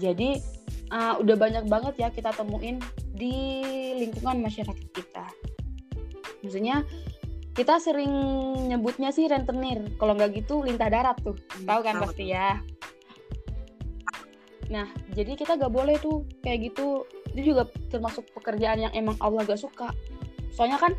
Jadi 0.00 0.40
uh, 0.88 1.20
udah 1.20 1.36
banyak 1.36 1.68
banget 1.68 2.00
ya 2.00 2.08
kita 2.08 2.32
temuin 2.32 2.80
di 3.12 3.60
lingkungan 4.00 4.40
masyarakat 4.40 4.88
kita. 4.88 5.28
Maksudnya 6.40 6.88
kita 7.52 7.76
sering 7.76 8.08
nyebutnya 8.72 9.12
sih 9.12 9.28
rentenir. 9.28 9.84
Kalau 10.00 10.16
nggak 10.16 10.32
gitu 10.32 10.64
lintah 10.64 10.88
darat 10.88 11.20
tuh. 11.20 11.36
Hmm, 11.36 11.68
Tahu 11.68 11.80
kan 11.84 11.94
pasti 12.08 12.32
ya. 12.32 12.56
Nah, 14.72 14.88
jadi 15.12 15.36
kita 15.36 15.60
gak 15.60 15.72
boleh 15.72 16.00
tuh 16.00 16.24
kayak 16.40 16.72
gitu. 16.72 17.04
Itu 17.36 17.52
juga 17.52 17.68
termasuk 17.92 18.32
pekerjaan 18.32 18.80
yang 18.84 18.92
emang 18.96 19.16
Allah 19.20 19.44
gak 19.44 19.60
suka 19.60 19.92
soalnya 20.52 20.78
kan 20.80 20.92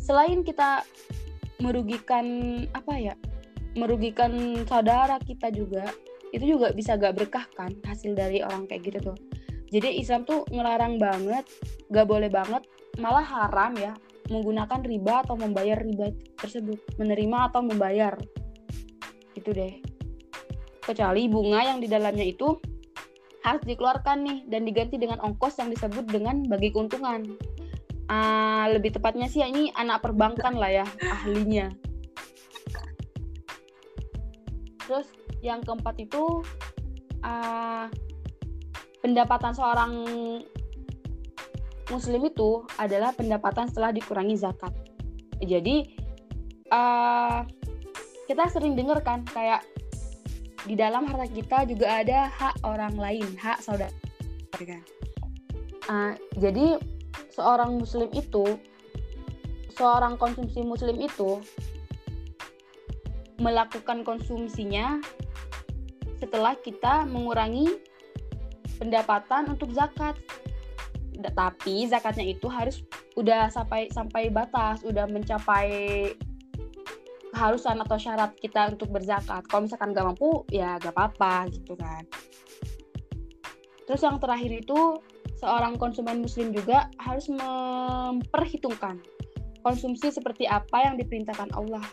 selain 0.00 0.42
kita 0.46 0.82
merugikan 1.60 2.26
apa 2.76 2.94
ya 3.00 3.14
merugikan 3.76 4.64
saudara 4.64 5.20
kita 5.20 5.52
juga 5.52 5.88
itu 6.34 6.56
juga 6.56 6.72
bisa 6.74 6.98
gak 6.98 7.16
berkah 7.16 7.46
kan 7.54 7.70
hasil 7.86 8.16
dari 8.16 8.42
orang 8.42 8.66
kayak 8.66 8.82
gitu 8.90 9.12
tuh. 9.12 9.18
Jadi 9.70 9.98
Islam 9.98 10.26
tuh 10.26 10.46
ngelarang 10.50 10.98
banget 10.98 11.44
gak 11.92 12.06
boleh 12.08 12.28
banget 12.28 12.66
malah 12.96 13.24
haram 13.24 13.76
ya 13.76 13.92
menggunakan 14.26 14.82
riba 14.82 15.22
atau 15.22 15.38
membayar 15.38 15.78
riba 15.78 16.10
tersebut. 16.36 16.76
Menerima 16.98 17.52
atau 17.52 17.62
membayar. 17.62 18.14
Itu 19.38 19.54
deh. 19.54 19.80
Kecuali 20.82 21.30
bunga 21.30 21.62
yang 21.62 21.78
di 21.78 21.86
dalamnya 21.86 22.26
itu 22.26 22.58
harus 23.46 23.62
dikeluarkan 23.62 24.26
nih 24.26 24.38
dan 24.50 24.66
diganti 24.66 24.98
dengan 24.98 25.22
ongkos 25.22 25.62
yang 25.62 25.70
disebut 25.70 26.10
dengan 26.10 26.42
bagi 26.50 26.74
keuntungan 26.74 27.38
uh, 28.10 28.64
lebih 28.70 28.94
tepatnya 28.96 29.26
sih 29.30 29.42
ini 29.42 29.70
anak 29.74 30.02
perbankan 30.02 30.58
lah 30.58 30.82
ya 30.82 30.86
ahlinya. 31.02 31.70
Terus 34.86 35.06
yang 35.42 35.62
keempat 35.66 35.98
itu 35.98 36.42
uh, 37.26 37.86
pendapatan 39.02 39.52
seorang 39.54 39.92
muslim 41.90 42.22
itu 42.26 42.66
adalah 42.78 43.14
pendapatan 43.14 43.70
setelah 43.70 43.94
dikurangi 43.94 44.34
zakat. 44.38 44.74
Jadi 45.38 45.86
uh, 46.70 47.46
kita 48.26 48.50
sering 48.50 48.74
dengar 48.74 49.02
kan 49.06 49.22
kayak 49.30 49.62
di 50.66 50.74
dalam 50.74 51.06
harta 51.06 51.30
kita 51.30 51.62
juga 51.70 52.02
ada 52.02 52.26
hak 52.26 52.66
orang 52.66 52.98
lain 52.98 53.26
hak 53.38 53.62
saudara. 53.62 53.94
Uh, 55.86 56.18
jadi 56.34 56.82
seorang 57.36 57.76
muslim 57.76 58.08
itu 58.16 58.56
seorang 59.76 60.16
konsumsi 60.16 60.64
muslim 60.64 60.96
itu 60.96 61.44
melakukan 63.36 64.00
konsumsinya 64.00 64.96
setelah 66.16 66.56
kita 66.56 67.04
mengurangi 67.04 67.68
pendapatan 68.80 69.52
untuk 69.52 69.76
zakat. 69.76 70.16
Tapi 71.16 71.88
zakatnya 71.88 72.32
itu 72.32 72.48
harus 72.48 72.80
udah 73.16 73.52
sampai 73.52 73.92
sampai 73.92 74.32
batas, 74.32 74.80
udah 74.84 75.04
mencapai 75.08 75.68
keharusan 77.32 77.76
atau 77.84 78.00
syarat 78.00 78.32
kita 78.40 78.72
untuk 78.72 78.88
berzakat. 78.88 79.44
Kalau 79.48 79.68
misalkan 79.68 79.92
gak 79.92 80.08
mampu, 80.08 80.44
ya 80.48 80.80
gak 80.80 80.96
apa-apa 80.96 81.52
gitu 81.52 81.76
kan. 81.76 82.04
Terus 83.84 84.00
yang 84.00 84.16
terakhir 84.16 84.52
itu 84.56 85.00
seorang 85.36 85.76
konsumen 85.76 86.24
muslim 86.24 86.52
juga 86.52 86.88
harus 87.00 87.28
memperhitungkan 87.28 89.00
konsumsi 89.60 90.14
seperti 90.14 90.46
apa 90.46 90.86
yang 90.86 90.94
diperintahkan 90.96 91.50
Allah. 91.58 91.84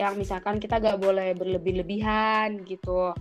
Yang 0.00 0.26
misalkan 0.26 0.56
kita 0.56 0.80
gak 0.80 0.98
boleh 0.98 1.36
berlebih-lebihan 1.36 2.64
gitu. 2.64 3.12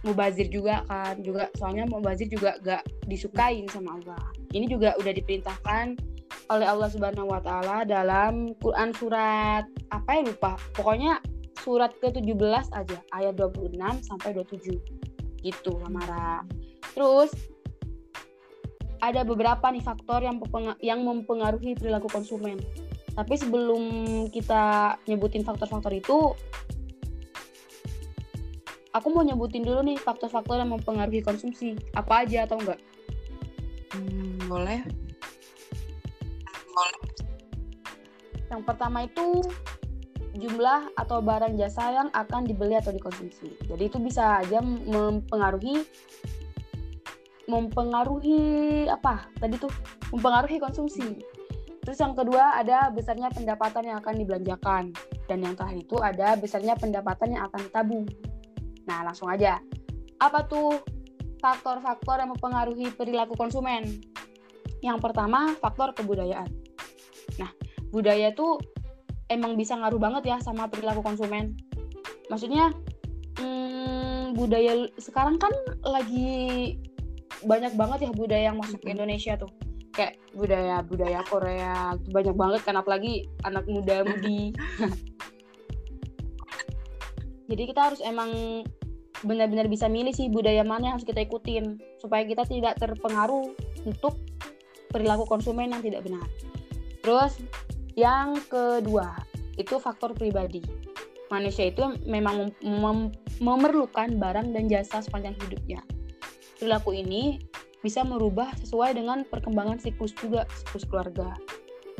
Mubazir 0.00 0.48
juga 0.48 0.80
kan, 0.88 1.20
juga 1.20 1.52
soalnya 1.60 1.84
mubazir 1.84 2.24
juga 2.24 2.56
gak 2.64 2.88
disukain 3.04 3.68
sama 3.68 4.00
Allah. 4.00 4.24
Ini 4.56 4.64
juga 4.64 4.96
udah 4.96 5.12
diperintahkan 5.12 6.00
oleh 6.50 6.66
Allah 6.66 6.88
Subhanahu 6.88 7.30
wa 7.30 7.38
taala 7.44 7.84
dalam 7.84 8.56
Quran 8.58 8.96
surat 8.96 9.68
apa 9.92 10.10
ya 10.16 10.22
lupa. 10.24 10.56
Pokoknya 10.72 11.20
surat 11.60 11.92
ke-17 12.00 12.72
aja, 12.72 12.98
ayat 13.12 13.36
26 13.36 13.76
sampai 14.00 14.32
27. 14.32 14.80
Gitu, 15.44 15.72
Lamara. 15.84 16.40
Terus 16.96 17.30
ada 19.00 19.24
beberapa 19.24 19.72
nih 19.72 19.82
faktor 19.82 20.20
yang 20.24 20.36
yang 20.80 21.00
mempengaruhi 21.02 21.76
perilaku 21.76 22.08
konsumen. 22.12 22.60
Tapi 23.16 23.34
sebelum 23.34 23.82
kita 24.30 24.96
nyebutin 25.08 25.42
faktor-faktor 25.42 25.90
itu, 25.92 26.32
aku 28.94 29.06
mau 29.10 29.26
nyebutin 29.26 29.66
dulu 29.66 29.82
nih 29.82 29.98
faktor-faktor 29.98 30.62
yang 30.62 30.70
mempengaruhi 30.70 31.24
konsumsi. 31.24 31.74
Apa 31.96 32.24
aja 32.24 32.46
atau 32.46 32.60
enggak? 32.62 32.80
Hmm, 33.90 34.38
boleh. 34.46 34.80
Boleh. 36.70 36.98
Yang 38.50 38.62
pertama 38.66 39.06
itu 39.06 39.42
jumlah 40.38 40.94
atau 40.94 41.18
barang 41.18 41.58
jasa 41.58 41.90
yang 41.90 42.08
akan 42.14 42.46
dibeli 42.46 42.78
atau 42.78 42.94
dikonsumsi. 42.94 43.58
Jadi 43.66 43.82
itu 43.90 43.98
bisa 43.98 44.42
aja 44.42 44.62
mempengaruhi 44.62 45.82
mempengaruhi 47.50 48.86
apa? 48.86 49.26
Tadi 49.42 49.58
tuh 49.58 49.72
mempengaruhi 50.14 50.62
konsumsi. 50.62 51.18
Terus 51.80 51.98
yang 51.98 52.14
kedua 52.14 52.60
ada 52.60 52.92
besarnya 52.94 53.32
pendapatan 53.34 53.90
yang 53.90 53.98
akan 53.98 54.14
dibelanjakan 54.20 54.94
dan 55.26 55.38
yang 55.42 55.58
terakhir 55.58 55.82
itu 55.82 55.96
ada 55.98 56.38
besarnya 56.38 56.78
pendapatan 56.78 57.34
yang 57.34 57.50
akan 57.50 57.60
ditabung. 57.66 58.04
Nah, 58.86 59.02
langsung 59.02 59.26
aja. 59.26 59.58
Apa 60.20 60.46
tuh 60.46 60.78
faktor-faktor 61.40 62.20
yang 62.20 62.30
mempengaruhi 62.30 62.92
perilaku 62.94 63.34
konsumen? 63.34 64.04
Yang 64.84 64.98
pertama, 65.00 65.56
faktor 65.58 65.96
kebudayaan. 65.96 66.52
Nah, 67.40 67.50
budaya 67.88 68.30
itu 68.30 68.60
emang 69.32 69.56
bisa 69.56 69.78
ngaruh 69.78 69.98
banget 69.98 70.30
ya 70.30 70.36
sama 70.44 70.68
perilaku 70.68 71.00
konsumen. 71.00 71.56
Maksudnya 72.28 72.74
hmm, 73.40 74.36
budaya 74.36 74.86
sekarang 75.00 75.40
kan 75.40 75.50
lagi 75.86 76.76
banyak 77.44 77.76
banget 77.76 78.08
ya 78.08 78.10
budaya 78.12 78.44
yang 78.52 78.58
masuk 78.58 78.80
ke 78.82 78.90
Indonesia 78.92 79.36
tuh. 79.36 79.50
Kayak 79.90 80.22
budaya 80.32 80.86
budaya 80.86 81.20
Korea 81.26 81.98
banyak 82.08 82.36
banget 82.38 82.60
kan 82.62 82.78
apalagi 82.78 83.26
anak 83.42 83.66
muda 83.66 84.06
mudi. 84.06 84.54
Jadi 87.50 87.62
kita 87.66 87.90
harus 87.90 87.98
emang 88.06 88.62
benar-benar 89.26 89.68
bisa 89.68 89.90
milih 89.90 90.14
sih 90.14 90.30
budaya 90.32 90.64
mana 90.64 90.90
yang 90.90 90.96
harus 90.96 91.04
kita 91.04 91.26
ikutin 91.26 91.76
supaya 92.00 92.24
kita 92.24 92.48
tidak 92.48 92.80
terpengaruh 92.80 93.52
untuk 93.84 94.16
perilaku 94.88 95.26
konsumen 95.26 95.74
yang 95.74 95.82
tidak 95.82 96.06
benar. 96.06 96.24
Terus 97.02 97.36
yang 97.98 98.38
kedua, 98.48 99.18
itu 99.58 99.76
faktor 99.82 100.14
pribadi. 100.14 100.62
Manusia 101.30 101.70
itu 101.70 101.82
memang 102.06 102.50
mem 102.62 103.14
memerlukan 103.38 104.18
barang 104.18 104.50
dan 104.52 104.66
jasa 104.66 105.00
sepanjang 105.00 105.38
hidupnya. 105.46 105.80
Perilaku 106.60 106.92
ini 106.92 107.40
bisa 107.80 108.04
merubah 108.04 108.52
sesuai 108.60 108.92
dengan 109.00 109.24
perkembangan 109.24 109.80
siklus 109.80 110.12
juga, 110.20 110.44
siklus 110.52 110.84
keluarga. 110.84 111.32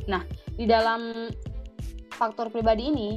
Nah, 0.04 0.20
di 0.52 0.68
dalam 0.68 1.32
faktor 2.12 2.52
pribadi 2.52 2.92
ini, 2.92 3.10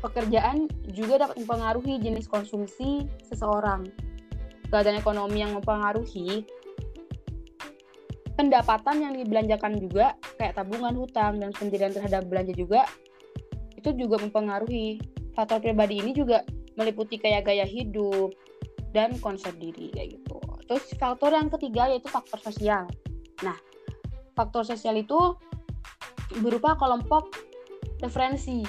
pekerjaan 0.00 0.72
juga 0.96 1.28
dapat 1.28 1.44
mempengaruhi 1.44 2.00
jenis 2.00 2.24
konsumsi 2.24 3.04
seseorang. 3.28 3.84
Keadaan 4.72 4.96
ekonomi 4.96 5.44
yang 5.44 5.52
mempengaruhi 5.52 6.48
pendapatan 8.38 9.02
yang 9.02 9.14
dibelanjakan 9.18 9.82
juga 9.82 10.14
kayak 10.38 10.54
tabungan 10.54 10.94
hutang 10.94 11.42
dan 11.42 11.50
pendirian 11.50 11.90
terhadap 11.90 12.22
belanja 12.30 12.54
juga 12.54 12.86
itu 13.74 13.90
juga 13.98 14.22
mempengaruhi 14.22 15.02
faktor 15.34 15.58
pribadi 15.58 15.98
ini 15.98 16.14
juga 16.14 16.46
meliputi 16.78 17.18
kayak 17.18 17.50
gaya 17.50 17.66
hidup 17.66 18.30
dan 18.94 19.18
konsep 19.18 19.50
diri 19.58 19.90
kayak 19.90 20.22
gitu 20.22 20.37
terus 20.68 20.84
faktor 21.00 21.32
yang 21.32 21.48
ketiga 21.48 21.88
yaitu 21.88 22.06
faktor 22.12 22.38
sosial. 22.44 22.84
Nah 23.40 23.56
faktor 24.36 24.62
sosial 24.68 25.00
itu 25.00 25.16
berupa 26.44 26.76
kelompok 26.76 27.32
referensi 28.04 28.62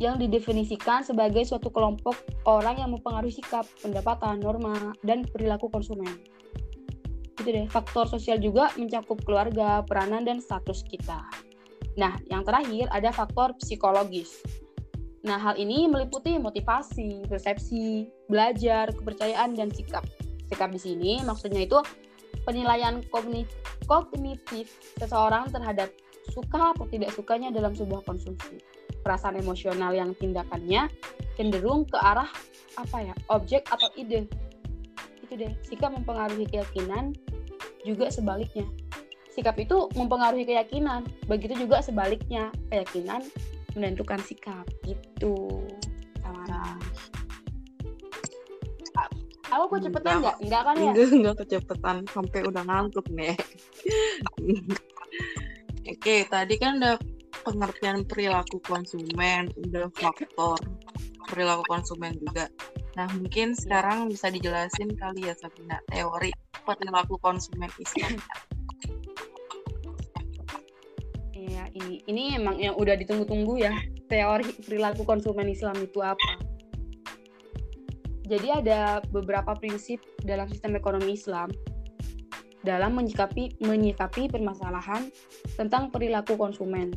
yang 0.00 0.18
didefinisikan 0.18 1.06
sebagai 1.06 1.46
suatu 1.46 1.70
kelompok 1.70 2.16
orang 2.48 2.80
yang 2.82 2.90
mempengaruhi 2.90 3.38
sikap, 3.38 3.62
pendapatan, 3.84 4.42
norma, 4.42 4.90
dan 5.06 5.22
perilaku 5.22 5.70
konsumen. 5.70 6.10
Itu 7.38 7.46
deh 7.46 7.70
faktor 7.70 8.10
sosial 8.10 8.42
juga 8.42 8.74
mencakup 8.74 9.22
keluarga 9.22 9.84
peranan 9.86 10.26
dan 10.26 10.42
status 10.42 10.82
kita. 10.88 11.22
Nah 11.94 12.18
yang 12.32 12.42
terakhir 12.42 12.90
ada 12.90 13.14
faktor 13.14 13.54
psikologis. 13.60 14.42
Nah 15.22 15.38
hal 15.38 15.54
ini 15.54 15.86
meliputi 15.86 16.34
motivasi 16.34 17.30
persepsi 17.30 18.10
belajar 18.26 18.90
kepercayaan 18.90 19.54
dan 19.54 19.70
sikap 19.70 20.02
sikap 20.52 20.68
di 20.68 20.80
sini 20.80 21.12
maksudnya 21.24 21.64
itu 21.64 21.80
penilaian 22.44 23.00
kognitif 23.88 24.68
seseorang 25.00 25.48
terhadap 25.48 25.88
suka 26.30 26.76
atau 26.76 26.86
tidak 26.86 27.10
sukanya 27.16 27.50
dalam 27.50 27.74
sebuah 27.74 28.04
konsumsi. 28.06 28.60
Perasaan 29.02 29.40
emosional 29.40 29.90
yang 29.96 30.14
tindakannya 30.14 30.86
cenderung 31.34 31.88
ke 31.88 31.98
arah 31.98 32.28
apa 32.78 32.98
ya 33.02 33.14
objek 33.32 33.66
atau 33.72 33.90
ide. 33.98 34.30
Itu 35.24 35.34
deh 35.34 35.52
sikap 35.66 35.90
mempengaruhi 35.90 36.46
keyakinan 36.46 37.16
juga 37.82 38.12
sebaliknya. 38.12 38.68
Sikap 39.32 39.58
itu 39.58 39.90
mempengaruhi 39.96 40.46
keyakinan 40.46 41.08
begitu 41.26 41.66
juga 41.66 41.82
sebaliknya 41.82 42.52
keyakinan 42.70 43.24
menentukan 43.72 44.20
sikap 44.20 44.68
gitu 44.84 45.64
aku 49.58 49.66
kecepatan 49.78 50.14
nggak? 50.22 50.36
Nggak 50.44 50.62
kan 50.64 50.74
ya? 50.76 50.92
Enggak 50.92 51.10
enggak 51.12 51.36
kecepatan. 51.44 51.96
Sampai 52.08 52.40
udah 52.46 52.62
ngantuk 52.64 53.06
nih. 53.12 53.36
Oke 55.92 56.24
tadi 56.30 56.54
kan 56.62 56.78
udah 56.78 56.96
pengertian 57.42 58.06
perilaku 58.06 58.62
konsumen 58.62 59.50
udah 59.58 59.90
faktor 59.98 60.58
perilaku 61.26 61.64
konsumen 61.66 62.14
juga. 62.22 62.46
Nah, 62.92 63.08
mungkin 63.16 63.56
sekarang 63.56 64.12
bisa 64.12 64.28
dijelasin 64.28 64.92
kali 65.00 65.24
ya 65.24 65.34
Sabina 65.34 65.80
teori 65.88 66.28
perilaku 66.62 67.16
konsumen 67.18 67.72
Islam. 67.80 68.20
Iya, 71.32 71.64
ini 71.72 72.04
ini 72.04 72.22
emang 72.36 72.60
yang 72.60 72.76
udah 72.76 72.94
ditunggu-tunggu 73.00 73.64
ya. 73.64 73.72
Teori 74.12 74.52
perilaku 74.60 75.08
konsumen 75.08 75.48
Islam 75.48 75.80
itu 75.80 76.04
apa. 76.04 76.51
Jadi 78.32 78.48
ada 78.48 79.04
beberapa 79.12 79.52
prinsip 79.52 80.00
dalam 80.24 80.48
sistem 80.48 80.80
ekonomi 80.80 81.20
Islam 81.20 81.52
dalam 82.62 82.96
menyikapi 82.96 83.60
menyikapi 83.60 84.30
permasalahan 84.30 85.10
tentang 85.58 85.90
perilaku 85.90 86.38
konsumen, 86.38 86.94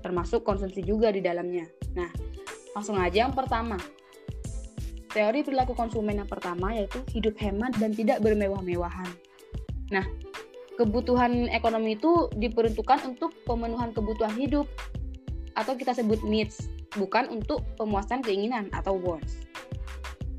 termasuk 0.00 0.42
konsumsi 0.42 0.80
juga 0.80 1.12
di 1.12 1.20
dalamnya. 1.20 1.68
Nah, 1.94 2.08
langsung 2.72 2.96
aja 2.96 3.28
yang 3.28 3.36
pertama, 3.36 3.76
Teori 5.08 5.40
perilaku 5.40 5.72
konsumen 5.72 6.20
yang 6.20 6.28
pertama 6.28 6.76
yaitu 6.76 7.00
hidup 7.16 7.36
hemat 7.40 7.72
dan 7.80 7.96
tidak 7.96 8.20
bermewah-mewahan. 8.20 9.08
Nah, 9.88 10.04
kebutuhan 10.76 11.48
ekonomi 11.48 11.96
itu 11.96 12.28
diperuntukkan 12.36 13.08
untuk 13.08 13.32
pemenuhan 13.48 13.96
kebutuhan 13.96 14.36
hidup 14.36 14.68
atau 15.56 15.72
kita 15.80 15.96
sebut 15.96 16.20
needs, 16.28 16.68
bukan 16.96 17.28
untuk 17.32 17.64
pemuasan 17.80 18.20
keinginan 18.20 18.68
atau 18.76 19.00
wants. 19.00 19.47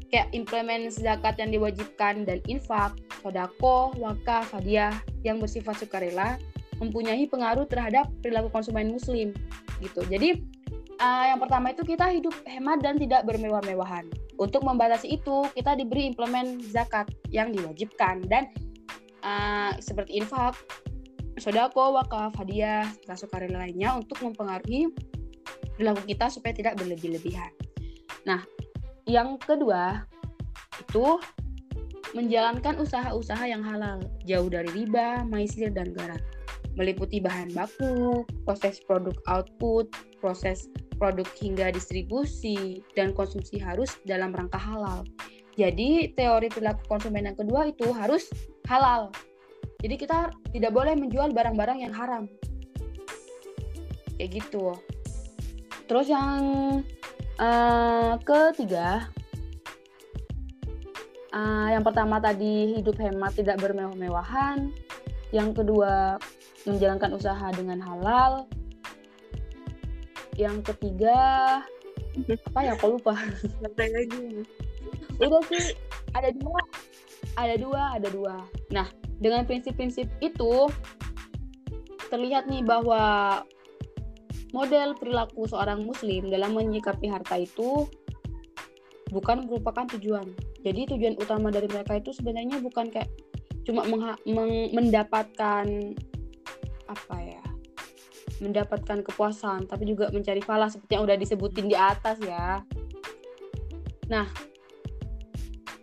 Kayak 0.09 0.33
implement 0.33 0.89
zakat 0.89 1.37
yang 1.37 1.53
diwajibkan 1.53 2.25
dan 2.25 2.41
infak, 2.49 2.97
sodako, 3.21 3.93
wakaf, 4.01 4.49
hadiah 4.49 4.93
yang 5.21 5.37
bersifat 5.37 5.77
sukarela 5.77 6.41
mempunyai 6.81 7.27
pengaruh 7.29 7.67
terhadap 7.69 8.09
perilaku 8.23 8.49
konsumen 8.49 8.89
muslim 8.89 9.35
gitu. 9.83 10.01
Jadi 10.09 10.41
uh, 10.97 11.25
yang 11.29 11.39
pertama 11.39 11.75
itu 11.75 11.83
kita 11.85 12.09
hidup 12.09 12.33
hemat 12.47 12.81
dan 12.81 12.97
tidak 12.97 13.27
bermewah-mewahan. 13.27 14.07
Untuk 14.39 14.63
membatasi 14.63 15.19
itu, 15.19 15.45
kita 15.51 15.75
diberi 15.75 16.07
implement 16.07 16.63
zakat 16.63 17.11
yang 17.27 17.51
diwajibkan 17.51 18.23
dan 18.31 18.47
uh, 19.21 19.75
seperti 19.83 20.23
infak, 20.23 20.55
sodako, 21.35 21.99
wakaf, 21.99 22.31
hadiah, 22.39 22.87
sukarela 23.15 23.67
lainnya 23.67 23.99
untuk 23.99 24.23
mempengaruhi 24.23 24.91
perilaku 25.75 26.03
kita 26.07 26.31
supaya 26.31 26.55
tidak 26.55 26.79
berlebih-lebihan. 26.79 27.51
Nah, 28.27 28.43
yang 29.09 29.41
kedua 29.41 30.05
itu 30.77 31.17
menjalankan 32.13 32.77
usaha-usaha 32.77 33.45
yang 33.49 33.65
halal, 33.65 34.01
jauh 34.25 34.49
dari 34.49 34.69
riba, 34.73 35.25
maisir, 35.25 35.73
dan 35.73 35.93
garam. 35.93 36.21
Meliputi 36.77 37.17
bahan 37.19 37.51
baku, 37.51 38.23
proses 38.45 38.79
produk 38.85 39.17
output, 39.25 39.89
proses 40.21 40.69
produk 40.95 41.27
hingga 41.37 41.73
distribusi 41.73 42.85
dan 42.93 43.11
konsumsi 43.11 43.57
harus 43.57 43.97
dalam 44.05 44.31
rangka 44.31 44.57
halal. 44.61 45.03
Jadi 45.57 46.15
teori 46.15 46.47
perilaku 46.47 46.87
konsumen 46.87 47.27
yang 47.27 47.37
kedua 47.37 47.67
itu 47.67 47.91
harus 47.91 48.31
halal. 48.69 49.11
Jadi 49.83 49.95
kita 49.99 50.31
tidak 50.55 50.71
boleh 50.71 50.95
menjual 50.95 51.33
barang-barang 51.33 51.83
yang 51.83 51.93
haram. 51.93 52.29
kayak 54.19 54.43
gitu 54.43 54.75
terus 55.87 56.11
yang 56.11 56.43
uh, 57.39 58.19
ketiga. 58.21 59.07
Uh, 61.29 61.69
yang 61.69 61.85
pertama 61.85 62.17
tadi 62.17 62.75
hidup 62.77 62.99
hemat 62.99 63.33
tidak 63.37 63.61
bermewah-mewahan. 63.63 64.73
Yang 65.29 65.63
kedua 65.63 66.17
menjalankan 66.67 67.15
usaha 67.15 67.47
dengan 67.55 67.79
halal. 67.79 68.49
Yang 70.35 70.73
ketiga 70.73 71.17
apa 72.27 72.59
ya 72.65 72.73
aku 72.75 72.99
lupa. 72.99 73.15
Lagi? 73.77 74.43
Udah 75.21 75.41
sih 75.47 75.75
ada 76.11 76.29
dua. 76.33 76.61
Ada 77.37 77.55
dua 77.55 77.81
ada 77.95 78.07
dua. 78.09 78.35
Nah 78.73 78.87
dengan 79.19 79.45
prinsip-prinsip 79.45 80.09
itu 80.19 80.67
terlihat 82.09 82.49
nih 82.49 82.65
bahwa 82.65 83.43
model 84.51 84.97
perilaku 84.97 85.45
seorang 85.45 85.85
muslim 85.85 86.29
dalam 86.29 86.57
menyikapi 86.57 87.09
harta 87.09 87.37
itu 87.37 87.85
bukan 89.09 89.45
merupakan 89.45 89.85
tujuan. 89.97 90.25
Jadi 90.61 90.95
tujuan 90.95 91.15
utama 91.17 91.49
dari 91.49 91.69
mereka 91.69 91.97
itu 91.97 92.13
sebenarnya 92.13 92.61
bukan 92.61 92.89
kayak 92.89 93.09
cuma 93.65 93.85
mendapatkan 94.73 95.65
apa 96.89 97.17
ya? 97.21 97.43
mendapatkan 98.39 99.03
kepuasan, 99.03 99.67
tapi 99.67 99.83
juga 99.83 100.07
mencari 100.15 100.39
falah 100.39 100.71
seperti 100.71 100.95
yang 100.95 101.03
udah 101.03 101.19
disebutin 101.19 101.67
di 101.67 101.75
atas 101.75 102.17
ya. 102.23 102.63
Nah, 104.07 104.25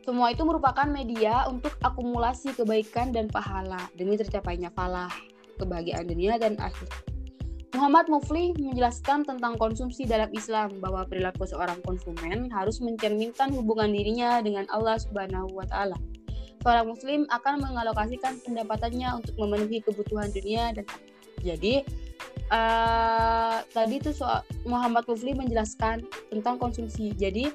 semua 0.03 0.33
itu 0.33 0.43
merupakan 0.43 0.89
media 0.89 1.45
untuk 1.53 1.77
akumulasi 1.85 2.57
kebaikan 2.57 3.13
dan 3.13 3.29
pahala 3.29 3.93
demi 3.93 4.17
tercapainya 4.17 4.73
falah, 4.73 5.13
kebahagiaan 5.61 6.09
dunia 6.09 6.41
dan 6.41 6.57
akhir. 6.57 6.89
Muhammad 7.77 8.09
Mufli 8.09 8.57
menjelaskan 8.57 9.29
tentang 9.29 9.61
konsumsi 9.61 10.09
dalam 10.09 10.33
Islam 10.33 10.81
bahwa 10.81 11.05
perilaku 11.05 11.45
seorang 11.45 11.77
konsumen 11.85 12.49
harus 12.49 12.81
mencerminkan 12.81 13.53
hubungan 13.53 13.93
dirinya 13.93 14.41
dengan 14.41 14.65
Allah 14.73 14.97
Subhanahu 14.97 15.53
wa 15.53 15.69
taala. 15.69 15.93
Seorang 16.65 16.89
muslim 16.89 17.21
akan 17.29 17.61
mengalokasikan 17.61 18.41
pendapatannya 18.49 19.21
untuk 19.21 19.37
memenuhi 19.37 19.85
kebutuhan 19.85 20.33
dunia 20.33 20.73
dan 20.73 20.89
jadi 21.45 21.85
uh, 22.49 23.61
tadi 23.77 24.01
tuh 24.01 24.17
soal 24.17 24.41
Muhammad 24.65 25.05
Mufli 25.05 25.37
menjelaskan 25.37 26.09
tentang 26.33 26.57
konsumsi. 26.57 27.13
Jadi 27.13 27.53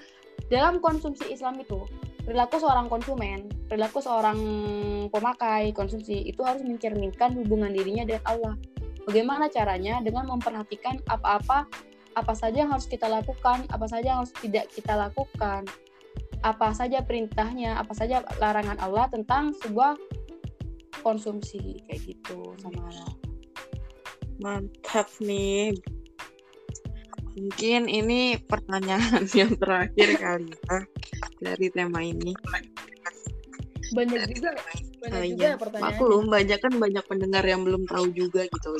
dalam 0.53 0.77
konsumsi 0.85 1.33
Islam 1.33 1.57
itu 1.65 1.81
perilaku 2.29 2.61
seorang 2.61 2.93
konsumen, 2.93 3.49
perilaku 3.65 4.05
seorang 4.05 4.37
pemakai 5.09 5.73
konsumsi 5.73 6.29
itu 6.29 6.45
harus 6.45 6.61
mencerminkan 6.61 7.33
hubungan 7.33 7.73
dirinya 7.73 8.05
dengan 8.05 8.21
Allah 8.29 8.53
Bagaimana 9.11 9.51
caranya? 9.51 9.99
Dengan 9.99 10.23
memperhatikan 10.31 11.03
apa-apa 11.03 11.67
apa 12.15 12.31
saja 12.31 12.63
yang 12.63 12.71
harus 12.71 12.87
kita 12.87 13.11
lakukan, 13.11 13.67
apa 13.67 13.85
saja 13.91 14.15
yang 14.15 14.19
harus 14.23 14.31
tidak 14.39 14.71
kita 14.71 14.95
lakukan, 14.95 15.67
apa 16.47 16.71
saja 16.71 17.03
perintahnya, 17.03 17.75
apa 17.75 17.91
saja 17.91 18.23
larangan 18.39 18.79
Allah 18.79 19.11
tentang 19.11 19.51
sebuah 19.59 19.99
konsumsi 21.03 21.83
kayak 21.91 21.99
gitu 22.07 22.55
sama 22.63 22.87
Mantap 24.39 25.11
nih. 25.19 25.75
Mungkin 27.35 27.91
ini 27.91 28.39
pertanyaan 28.39 29.27
yang 29.39 29.51
terakhir 29.59 30.09
kali 30.15 30.55
ya 30.55 30.79
dari 31.43 31.67
tema 31.67 31.99
ini. 31.99 32.31
Banyak 33.91 34.23
juga 34.31 34.55
banyak 35.01 35.21
uh, 35.21 35.27
juga 35.33 35.47
iya. 35.49 35.55
pertanyaan. 35.57 35.93
Maklum 35.97 36.23
banyak 36.29 36.59
kan 36.61 36.73
banyak 36.77 37.05
pendengar 37.09 37.43
yang 37.43 37.61
belum 37.65 37.83
tahu 37.89 38.05
juga 38.13 38.45
gitu. 38.45 38.71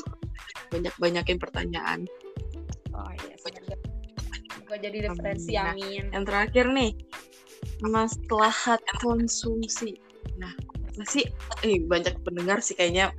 Banyak 0.70 0.94
banyakin 1.02 1.38
pertanyaan. 1.42 2.00
Oh 2.94 3.10
iya. 3.10 3.34
Semoga 3.38 4.76
jadi 4.78 4.98
referensi 5.10 5.52
nah, 5.58 5.74
amin. 5.74 6.04
Yang 6.14 6.24
terakhir 6.30 6.64
nih 6.70 6.92
maslahat 7.82 8.80
konsumsi. 9.02 9.98
Nah 10.38 10.54
masih 10.94 11.26
eh 11.66 11.80
banyak 11.82 12.14
pendengar 12.22 12.60
sih 12.62 12.76
kayaknya 12.76 13.10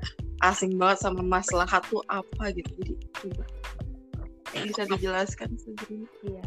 asing 0.46 0.76
banget 0.80 1.04
sama 1.04 1.22
maslahat 1.22 1.84
tuh 1.92 2.04
apa 2.08 2.56
gitu. 2.56 2.72
Jadi 2.80 2.94
coba 3.20 3.46
bisa 4.64 4.84
dijelaskan 4.86 5.50
sendiri. 5.58 6.06
Iya. 6.24 6.44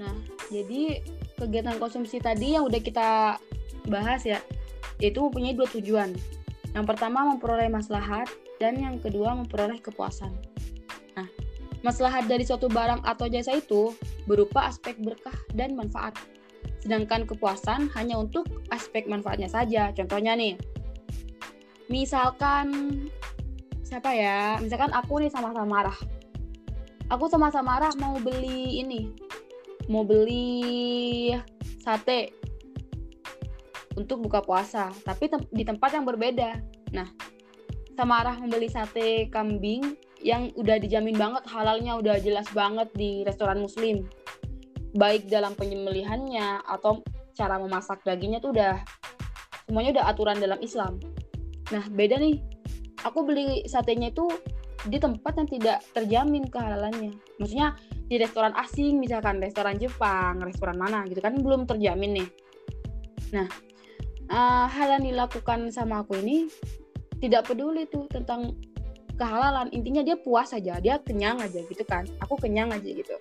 Nah, 0.00 0.16
jadi 0.48 1.04
kegiatan 1.36 1.76
konsumsi 1.76 2.24
tadi 2.24 2.56
yang 2.56 2.64
udah 2.64 2.80
kita 2.80 3.36
bahas 3.88 4.26
ya, 4.26 4.42
yaitu 5.00 5.22
mempunyai 5.22 5.56
dua 5.56 5.68
tujuan. 5.70 6.12
Yang 6.76 6.86
pertama 6.86 7.26
memperoleh 7.26 7.66
maslahat 7.72 8.30
dan 8.62 8.78
yang 8.78 9.00
kedua 9.00 9.34
memperoleh 9.34 9.80
kepuasan. 9.82 10.30
Nah, 11.18 11.26
maslahat 11.82 12.28
dari 12.30 12.46
suatu 12.46 12.68
barang 12.70 13.02
atau 13.02 13.26
jasa 13.26 13.56
itu 13.58 13.96
berupa 14.28 14.68
aspek 14.68 15.00
berkah 15.00 15.34
dan 15.56 15.74
manfaat. 15.74 16.14
Sedangkan 16.80 17.28
kepuasan 17.28 17.90
hanya 17.96 18.16
untuk 18.20 18.46
aspek 18.70 19.08
manfaatnya 19.10 19.50
saja. 19.50 19.90
Contohnya 19.92 20.38
nih, 20.38 20.54
misalkan 21.90 22.70
siapa 23.82 24.14
ya? 24.14 24.56
Misalkan 24.62 24.94
aku 24.94 25.20
nih 25.20 25.32
sama-sama 25.32 25.66
marah. 25.66 25.98
Aku 27.10 27.26
sama-sama 27.26 27.74
marah 27.74 27.92
mau 27.98 28.14
beli 28.22 28.78
ini, 28.78 29.10
mau 29.90 30.06
beli 30.06 31.34
sate 31.82 32.39
untuk 34.00 34.24
buka 34.24 34.40
puasa, 34.40 34.88
tapi 35.04 35.28
tem 35.28 35.40
di 35.52 35.62
tempat 35.62 35.92
yang 35.92 36.08
berbeda. 36.08 36.56
Nah, 36.96 37.08
Samarah 38.00 38.40
membeli 38.40 38.64
sate 38.72 39.28
kambing 39.28 39.92
yang 40.24 40.48
udah 40.56 40.80
dijamin 40.80 41.20
banget 41.20 41.44
halalnya 41.52 42.00
udah 42.00 42.16
jelas 42.16 42.48
banget 42.56 42.88
di 42.96 43.20
restoran 43.28 43.60
muslim. 43.60 44.08
Baik 44.96 45.28
dalam 45.28 45.52
penyembelihannya 45.52 46.64
atau 46.64 47.04
cara 47.36 47.60
memasak 47.60 48.00
dagingnya 48.00 48.40
tuh 48.40 48.56
udah 48.56 48.80
semuanya 49.68 50.00
udah 50.00 50.04
aturan 50.08 50.40
dalam 50.40 50.56
Islam. 50.64 50.96
Nah, 51.76 51.84
beda 51.92 52.16
nih. 52.16 52.40
Aku 53.04 53.24
beli 53.24 53.68
satenya 53.68 54.12
itu 54.12 54.28
di 54.88 54.96
tempat 54.96 55.36
yang 55.36 55.48
tidak 55.48 55.78
terjamin 55.92 56.48
kehalalannya. 56.48 57.12
Maksudnya 57.36 57.76
di 58.08 58.16
restoran 58.16 58.56
asing, 58.56 58.96
misalkan 58.96 59.44
restoran 59.44 59.76
Jepang, 59.76 60.40
restoran 60.40 60.80
mana 60.80 61.04
gitu 61.04 61.20
kan 61.20 61.36
belum 61.36 61.68
terjamin 61.68 62.16
nih. 62.16 62.28
Nah, 63.36 63.48
uh, 64.30 64.66
hal 64.70 64.98
yang 64.98 65.04
dilakukan 65.04 65.68
sama 65.74 66.06
aku 66.06 66.16
ini 66.22 66.46
tidak 67.20 67.50
peduli 67.50 67.84
tuh 67.90 68.08
tentang 68.08 68.56
kehalalan. 69.20 69.68
Intinya 69.74 70.00
dia 70.00 70.16
puas 70.16 70.56
aja 70.56 70.80
dia 70.80 70.96
kenyang 71.04 71.42
aja 71.42 71.60
gitu 71.66 71.84
kan. 71.84 72.08
Aku 72.24 72.38
kenyang 72.40 72.72
aja 72.72 72.88
gitu. 72.88 73.14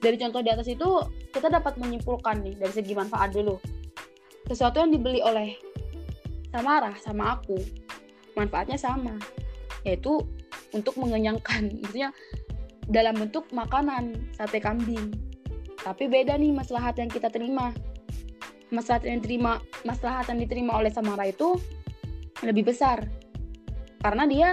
Dari 0.00 0.16
contoh 0.16 0.40
di 0.40 0.48
atas 0.48 0.70
itu 0.70 1.04
kita 1.36 1.52
dapat 1.52 1.76
menyimpulkan 1.76 2.40
nih 2.40 2.56
dari 2.56 2.72
segi 2.72 2.96
manfaat 2.96 3.36
dulu. 3.36 3.60
Sesuatu 4.48 4.80
yang 4.80 4.90
dibeli 4.90 5.20
oleh 5.20 5.54
Samara 6.50 6.90
sama 6.98 7.36
aku 7.38 7.60
manfaatnya 8.32 8.80
sama. 8.80 9.14
Yaitu 9.84 10.24
untuk 10.72 10.96
mengenyangkan. 10.96 11.68
Maksudnya 11.84 12.16
dalam 12.88 13.20
bentuk 13.20 13.44
makanan 13.52 14.16
sate 14.34 14.58
kambing. 14.58 15.12
Tapi 15.80 16.08
beda 16.08 16.36
nih 16.36 16.52
maslahat 16.52 16.96
yang 16.96 17.08
kita 17.08 17.28
terima 17.28 17.72
maslahat 18.70 19.06
yang 19.06 19.22
diterima 19.22 19.58
maslahat 19.82 20.30
yang 20.30 20.38
diterima 20.42 20.78
oleh 20.78 20.90
Samara 20.90 21.28
itu 21.28 21.58
lebih 22.42 22.70
besar. 22.72 23.04
Karena 24.00 24.24
dia 24.24 24.48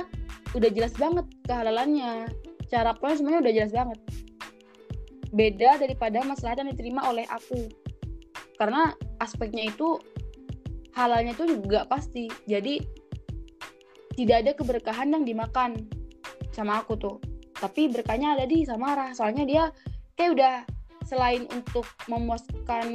udah 0.54 0.70
jelas 0.74 0.94
banget 0.98 1.26
kehalalannya. 1.48 2.28
Cara 2.68 2.92
pokoknya 2.92 3.16
semuanya 3.16 3.40
udah 3.48 3.54
jelas 3.54 3.72
banget. 3.72 4.00
Beda 5.32 5.72
daripada 5.80 6.20
maslahat 6.28 6.60
yang 6.60 6.70
diterima 6.74 7.08
oleh 7.08 7.24
aku. 7.32 7.72
Karena 8.60 8.92
aspeknya 9.24 9.70
itu 9.72 10.02
halalnya 10.98 11.32
itu 11.38 11.46
juga 11.48 11.88
pasti. 11.88 12.28
Jadi 12.50 12.82
tidak 14.18 14.38
ada 14.44 14.52
keberkahan 14.58 15.14
yang 15.14 15.24
dimakan 15.24 15.78
sama 16.52 16.82
aku 16.82 16.98
tuh. 16.98 17.18
Tapi 17.58 17.88
berkahnya 17.94 18.36
ada 18.36 18.50
di 18.50 18.66
Samara. 18.66 19.14
Soalnya 19.14 19.46
dia 19.46 19.64
kayak 20.18 20.32
udah 20.36 20.56
selain 21.08 21.48
untuk 21.56 21.88
memuaskan 22.12 22.88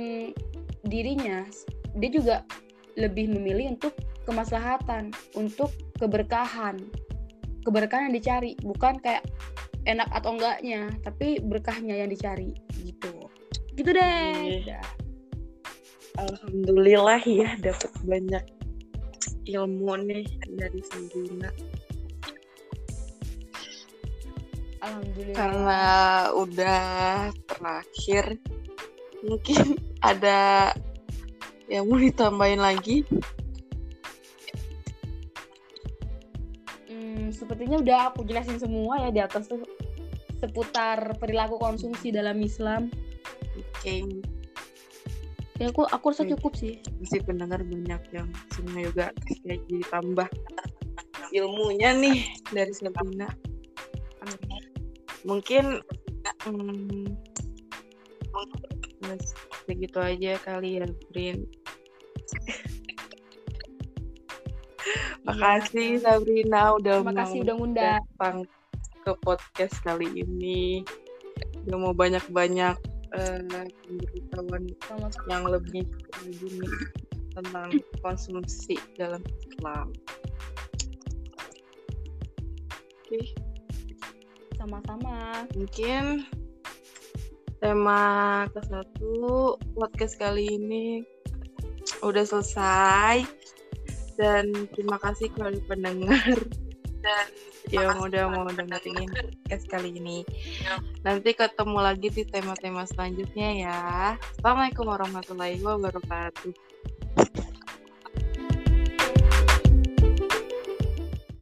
dirinya 0.93 1.49
dia 1.97 2.11
juga 2.13 2.37
lebih 3.01 3.33
memilih 3.33 3.81
untuk 3.81 3.97
kemaslahatan 4.29 5.17
untuk 5.33 5.73
keberkahan. 5.97 6.77
Keberkahan 7.65 8.13
yang 8.13 8.17
dicari 8.21 8.53
bukan 8.61 9.01
kayak 9.01 9.25
enak 9.89 10.07
atau 10.13 10.37
enggaknya 10.37 10.93
tapi 11.01 11.41
berkahnya 11.41 12.05
yang 12.05 12.11
dicari 12.13 12.53
gitu. 12.85 13.33
Gitu 13.73 13.91
deh. 13.97 14.69
Yeah. 14.69 14.85
Alhamdulillah 16.21 17.25
ya 17.25 17.57
dapat 17.57 17.89
banyak 18.05 18.45
ilmu 19.49 19.97
nih 20.05 20.29
dari 20.61 20.81
Sabrina 20.85 21.49
Alhamdulillah. 24.83 25.39
Karena 25.39 25.83
udah 26.37 26.85
terakhir 27.49 28.37
mungkin 29.23 29.79
ada 30.03 30.71
yang 31.71 31.87
mau 31.89 31.97
ditambahin 31.97 32.61
lagi? 32.61 33.07
Hmm, 36.91 37.31
sepertinya 37.33 37.81
udah 37.81 37.99
aku 38.13 38.27
jelasin 38.27 38.59
semua 38.59 39.09
ya 39.09 39.11
di 39.15 39.21
atas 39.23 39.49
tuh 39.49 39.63
seputar 40.43 41.17
perilaku 41.23 41.57
konsumsi 41.57 42.11
dalam 42.11 42.37
Islam. 42.43 42.91
Oke, 43.55 44.03
Ya 45.63 45.71
aku 45.71 45.87
aku 45.87 46.11
rasa 46.11 46.27
cukup 46.27 46.59
sih. 46.59 46.83
masih 46.99 47.23
pendengar 47.23 47.63
banyak 47.63 48.03
yang 48.11 48.27
semua 48.51 48.83
juga 48.83 49.07
kayak 49.47 49.63
jadi 49.71 49.85
tambah 49.95 50.29
ilmunya 51.31 51.95
nih 51.95 52.27
dari 52.51 52.75
Sabrina. 52.75 53.31
Mungkin 55.23 55.79
hmm, 56.43 57.15
segitu 59.73 59.97
aja 60.05 60.37
kali 60.45 60.85
ya, 60.85 60.87
Brin. 61.09 61.49
Makasih 65.25 66.05
Sabrina 66.05 66.77
udah 66.77 67.01
Terima 67.01 67.15
kasih 67.17 67.41
mau 67.41 67.45
udah 67.49 67.55
ngundang. 67.57 68.05
datang 68.05 68.37
ke 69.01 69.13
podcast 69.25 69.75
kali 69.81 70.13
ini. 70.13 70.85
Udah 71.65 71.77
mau 71.81 71.95
banyak-banyak 71.97 72.77
pemberitahuan 73.13 74.69
Sama-sama. 74.85 75.29
yang 75.33 75.45
lebih 75.49 75.89
lagi 76.21 76.49
nih 76.61 76.77
tentang 77.33 77.71
konsumsi 78.05 78.77
dalam 79.01 79.25
Islam. 79.49 79.89
Oke, 83.01 83.33
Sama-sama. 84.61 85.49
mungkin 85.57 86.29
tema 87.63 88.43
ke 88.51 88.61
satu 88.67 89.55
podcast 89.79 90.19
kali 90.19 90.59
ini 90.59 91.07
udah 92.03 92.27
selesai 92.27 93.23
dan 94.19 94.51
terima 94.75 94.99
kasih 94.99 95.31
kepada 95.31 95.63
pendengar 95.71 96.43
dan 97.07 97.27
yang 97.71 98.03
udah 98.03 98.27
mau 98.35 98.51
dengerin 98.51 99.07
podcast 99.15 99.67
kali 99.71 99.95
ini. 99.95 100.27
Nanti 101.07 101.39
ketemu 101.39 101.79
lagi 101.79 102.11
di 102.11 102.27
tema-tema 102.27 102.83
selanjutnya 102.83 103.49
ya. 103.55 103.81
Assalamualaikum 104.19 104.91
warahmatullahi 104.91 105.63
wabarakatuh. 105.63 106.72